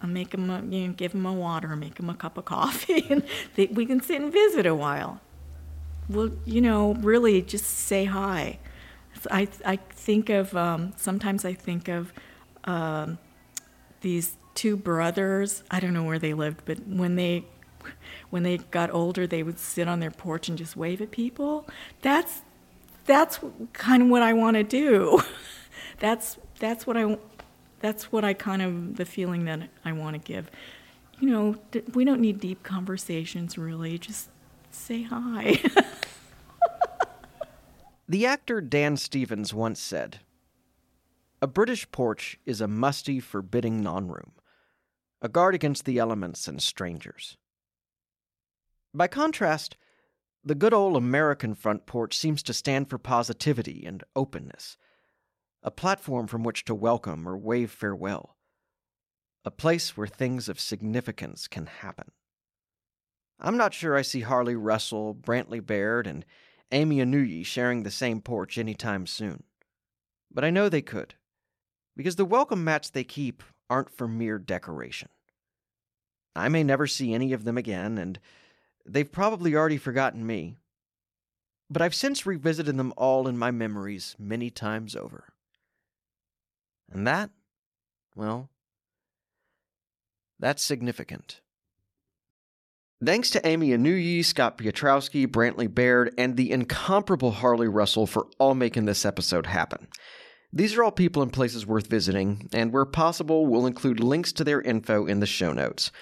I'll 0.00 0.08
make 0.08 0.30
them, 0.30 0.48
a, 0.48 0.62
you 0.62 0.88
know, 0.88 0.92
give 0.94 1.12
them 1.12 1.26
a 1.26 1.32
water, 1.32 1.74
make 1.74 1.96
them 1.96 2.08
a 2.08 2.14
cup 2.14 2.38
of 2.38 2.44
coffee, 2.44 3.06
and 3.10 3.22
they, 3.56 3.66
we 3.66 3.84
can 3.86 4.00
sit 4.00 4.20
and 4.20 4.32
visit 4.32 4.66
a 4.66 4.74
while. 4.74 5.20
Well, 6.08 6.30
you 6.44 6.60
know, 6.60 6.94
really 6.94 7.42
just 7.42 7.66
say 7.66 8.04
hi. 8.04 8.58
So 9.20 9.28
I, 9.30 9.48
I 9.64 9.76
think 9.76 10.30
of, 10.30 10.56
um, 10.56 10.92
sometimes 10.96 11.44
I 11.44 11.52
think 11.52 11.88
of 11.88 12.12
um, 12.64 13.18
these 14.00 14.36
two 14.54 14.76
brothers. 14.76 15.64
I 15.70 15.80
don't 15.80 15.92
know 15.92 16.04
where 16.04 16.18
they 16.18 16.34
lived, 16.34 16.62
but 16.64 16.86
when 16.86 17.16
they, 17.16 17.44
when 18.30 18.44
they 18.44 18.58
got 18.58 18.90
older, 18.90 19.26
they 19.26 19.42
would 19.42 19.58
sit 19.58 19.88
on 19.88 20.00
their 20.00 20.10
porch 20.10 20.48
and 20.48 20.56
just 20.56 20.76
wave 20.76 21.00
at 21.00 21.10
people. 21.10 21.66
That's, 22.02 22.42
that's 23.04 23.40
kind 23.72 24.04
of 24.04 24.08
what 24.08 24.22
I 24.22 24.32
want 24.32 24.56
to 24.56 24.62
do. 24.62 25.22
that's, 25.98 26.38
that's 26.58 26.86
what 26.86 26.96
I, 26.96 27.18
that's 27.80 28.12
what 28.12 28.24
I 28.24 28.34
kind 28.34 28.62
of, 28.62 28.96
the 28.96 29.04
feeling 29.04 29.44
that 29.44 29.68
I 29.84 29.92
want 29.92 30.14
to 30.14 30.18
give. 30.18 30.50
You 31.20 31.30
know, 31.30 31.56
we 31.94 32.04
don't 32.04 32.20
need 32.20 32.40
deep 32.40 32.62
conversations 32.62 33.58
really, 33.58 33.98
just 33.98 34.30
say 34.70 35.02
hi. 35.02 35.60
The 38.10 38.24
actor 38.24 38.62
Dan 38.62 38.96
Stevens 38.96 39.52
once 39.52 39.78
said, 39.78 40.20
A 41.42 41.46
British 41.46 41.90
porch 41.90 42.40
is 42.46 42.62
a 42.62 42.66
musty, 42.66 43.20
forbidding 43.20 43.82
non 43.82 44.08
room, 44.08 44.32
a 45.20 45.28
guard 45.28 45.54
against 45.54 45.84
the 45.84 45.98
elements 45.98 46.48
and 46.48 46.62
strangers. 46.62 47.36
By 48.94 49.08
contrast, 49.08 49.76
the 50.42 50.54
good 50.54 50.72
old 50.72 50.96
American 50.96 51.54
front 51.54 51.84
porch 51.84 52.16
seems 52.16 52.42
to 52.44 52.54
stand 52.54 52.88
for 52.88 52.96
positivity 52.96 53.84
and 53.84 54.02
openness, 54.16 54.78
a 55.62 55.70
platform 55.70 56.26
from 56.26 56.44
which 56.44 56.64
to 56.64 56.74
welcome 56.74 57.28
or 57.28 57.36
wave 57.36 57.70
farewell, 57.70 58.36
a 59.44 59.50
place 59.50 59.96
where 59.96 60.06
things 60.06 60.48
of 60.48 60.60
significance 60.60 61.48
can 61.48 61.66
happen. 61.66 62.10
I'm 63.40 63.56
not 63.56 63.74
sure 63.74 63.96
I 63.96 64.02
see 64.02 64.20
Harley 64.20 64.56
Russell, 64.56 65.14
Brantley 65.14 65.64
Baird, 65.64 66.06
and 66.06 66.24
Amy 66.72 66.98
Inouye 66.98 67.46
sharing 67.46 67.82
the 67.82 67.90
same 67.90 68.20
porch 68.20 68.58
anytime 68.58 69.06
soon. 69.06 69.44
But 70.30 70.44
I 70.44 70.50
know 70.50 70.68
they 70.68 70.82
could, 70.82 71.14
because 71.96 72.16
the 72.16 72.24
welcome 72.24 72.62
mats 72.62 72.90
they 72.90 73.04
keep 73.04 73.42
aren't 73.70 73.90
for 73.90 74.08
mere 74.08 74.38
decoration. 74.38 75.08
I 76.36 76.48
may 76.48 76.62
never 76.62 76.86
see 76.86 77.14
any 77.14 77.32
of 77.32 77.44
them 77.44 77.58
again, 77.58 77.98
and 77.98 78.20
they've 78.86 79.10
probably 79.10 79.54
already 79.54 79.78
forgotten 79.78 80.26
me. 80.26 80.56
But 81.70 81.82
I've 81.82 81.94
since 81.94 82.26
revisited 82.26 82.76
them 82.76 82.92
all 82.96 83.28
in 83.28 83.36
my 83.36 83.50
memories 83.50 84.14
many 84.18 84.50
times 84.50 84.94
over. 84.94 85.32
And 86.92 87.06
that, 87.06 87.30
well, 88.14 88.50
that's 90.38 90.62
significant. 90.62 91.40
Thanks 93.04 93.30
to 93.30 93.46
Amy 93.46 93.68
Inouye, 93.68 94.24
Scott 94.24 94.58
Piotrowski, 94.58 95.26
Brantley 95.26 95.72
Baird, 95.72 96.12
and 96.18 96.36
the 96.36 96.50
incomparable 96.50 97.30
Harley 97.30 97.68
Russell 97.68 98.06
for 98.06 98.26
all 98.38 98.54
making 98.54 98.86
this 98.86 99.04
episode 99.04 99.46
happen. 99.46 99.86
These 100.52 100.74
are 100.74 100.82
all 100.82 100.90
people 100.90 101.22
and 101.22 101.32
places 101.32 101.66
worth 101.66 101.86
visiting, 101.86 102.48
and 102.52 102.72
where 102.72 102.86
possible, 102.86 103.46
we'll 103.46 103.66
include 103.66 104.00
links 104.00 104.32
to 104.32 104.44
their 104.44 104.60
info 104.62 105.06
in 105.06 105.20
the 105.20 105.26
show 105.26 105.52
notes. 105.52 105.92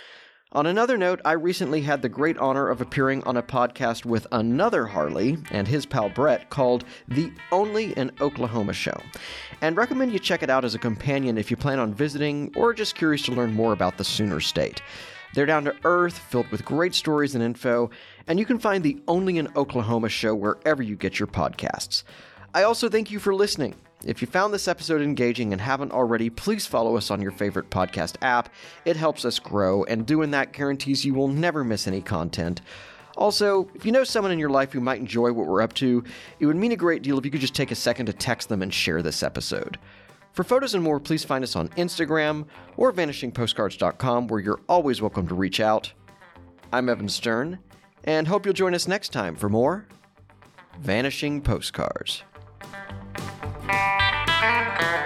On 0.53 0.65
another 0.67 0.97
note, 0.97 1.21
I 1.25 1.33
recently 1.33 1.81
had 1.81 2.03
the 2.03 2.09
great 2.09 2.39
honor 2.39 2.69
of 2.69 2.81
appearing 2.81 3.25
on 3.25 3.37
a 3.37 3.43
podcast 3.43 4.05
with 4.05 4.29
another 4.31 4.87
Harley 4.87 5.39
and 5.51 5.67
his 5.67 5.85
pal 5.85 6.09
Brett 6.09 6.51
called 6.51 6.85
The 7.09 7.33
Only 7.51 7.93
in 7.95 8.13
Oklahoma 8.21 8.73
Show, 8.73 8.97
and 9.61 9.77
recommend 9.77 10.13
you 10.13 10.21
check 10.21 10.45
it 10.45 10.49
out 10.49 10.65
as 10.65 10.77
a 10.77 10.79
companion 10.79 11.37
if 11.37 11.51
you 11.51 11.57
plan 11.57 11.81
on 11.81 11.93
visiting 11.93 12.53
or 12.55 12.73
just 12.73 12.95
curious 12.95 13.23
to 13.23 13.33
learn 13.33 13.55
more 13.55 13.73
about 13.73 13.99
the 13.99 14.05
Sooner 14.05 14.39
State. 14.39 14.83
They're 15.35 15.47
down 15.47 15.65
to 15.65 15.75
earth, 15.83 16.17
filled 16.17 16.49
with 16.53 16.65
great 16.65 16.95
stories 16.95 17.35
and 17.35 17.43
info, 17.43 17.91
and 18.29 18.39
you 18.39 18.47
can 18.47 18.61
find 18.61 18.85
the 18.85 19.03
Only 19.09 19.39
in 19.39 19.49
Oklahoma 19.57 20.09
show 20.09 20.33
wherever 20.33 20.81
you 20.81 20.95
get 20.95 21.19
your 21.19 21.27
podcasts. 21.27 22.05
I 22.55 22.63
also 22.63 22.89
thank 22.89 23.11
you 23.11 23.19
for 23.19 23.35
listening. 23.35 23.75
If 24.05 24.21
you 24.21 24.29
found 24.29 24.53
this 24.53 24.69
episode 24.69 25.01
engaging 25.01 25.53
and 25.53 25.61
haven't 25.61 25.93
already, 25.93 26.29
please 26.29 26.67
follow 26.67 26.97
us 26.97 27.11
on 27.11 27.23
your 27.23 27.31
favorite 27.31 27.71
podcast 27.71 28.17
app. 28.21 28.51
It 28.85 28.97
helps 28.97 29.25
us 29.25 29.39
grow, 29.39 29.85
and 29.85 30.07
doing 30.07 30.31
that 30.33 30.53
guarantees 30.53 31.05
you 31.05 31.15
will 31.15 31.29
never 31.29 31.65
miss 31.65 31.87
any 31.87 32.03
content. 32.03 32.61
Also, 33.17 33.69
if 33.75 33.87
you 33.87 33.93
know 33.93 34.05
someone 34.05 34.33
in 34.33 34.39
your 34.39 34.51
life 34.51 34.73
who 34.73 34.81
might 34.81 35.01
enjoy 35.01 35.33
what 35.33 35.47
we're 35.47 35.63
up 35.63 35.73
to, 35.75 36.05
it 36.39 36.47
would 36.47 36.57
mean 36.57 36.73
a 36.73 36.77
great 36.77 37.03
deal 37.03 37.17
if 37.17 37.25
you 37.25 37.31
could 37.31 37.41
just 37.41 37.55
take 37.55 37.71
a 37.71 37.77
second 37.77 38.07
to 38.07 38.13
text 38.13 38.51
them 38.51 38.63
and 38.63 38.73
share 38.73 39.01
this 39.01 39.23
episode. 39.23 39.79
For 40.35 40.45
photos 40.45 40.75
and 40.75 40.85
more, 40.85 41.01
please 41.01 41.25
find 41.25 41.43
us 41.43 41.57
on 41.57 41.69
Instagram 41.71 42.45
or 42.77 42.93
vanishingpostcards.com, 42.93 44.29
where 44.29 44.41
you're 44.41 44.61
always 44.69 45.01
welcome 45.01 45.27
to 45.29 45.35
reach 45.35 45.61
out. 45.61 45.91
I'm 46.71 46.91
Evan 46.91 47.09
Stern, 47.09 47.59
and 48.05 48.29
hope 48.29 48.45
you'll 48.45 48.53
join 48.53 48.75
us 48.75 48.87
next 48.87 49.09
time 49.13 49.35
for 49.35 49.49
more 49.49 49.89
Vanishing 50.81 51.41
Postcards. 51.41 52.23
Thank 53.69 54.81
you. 54.81 55.06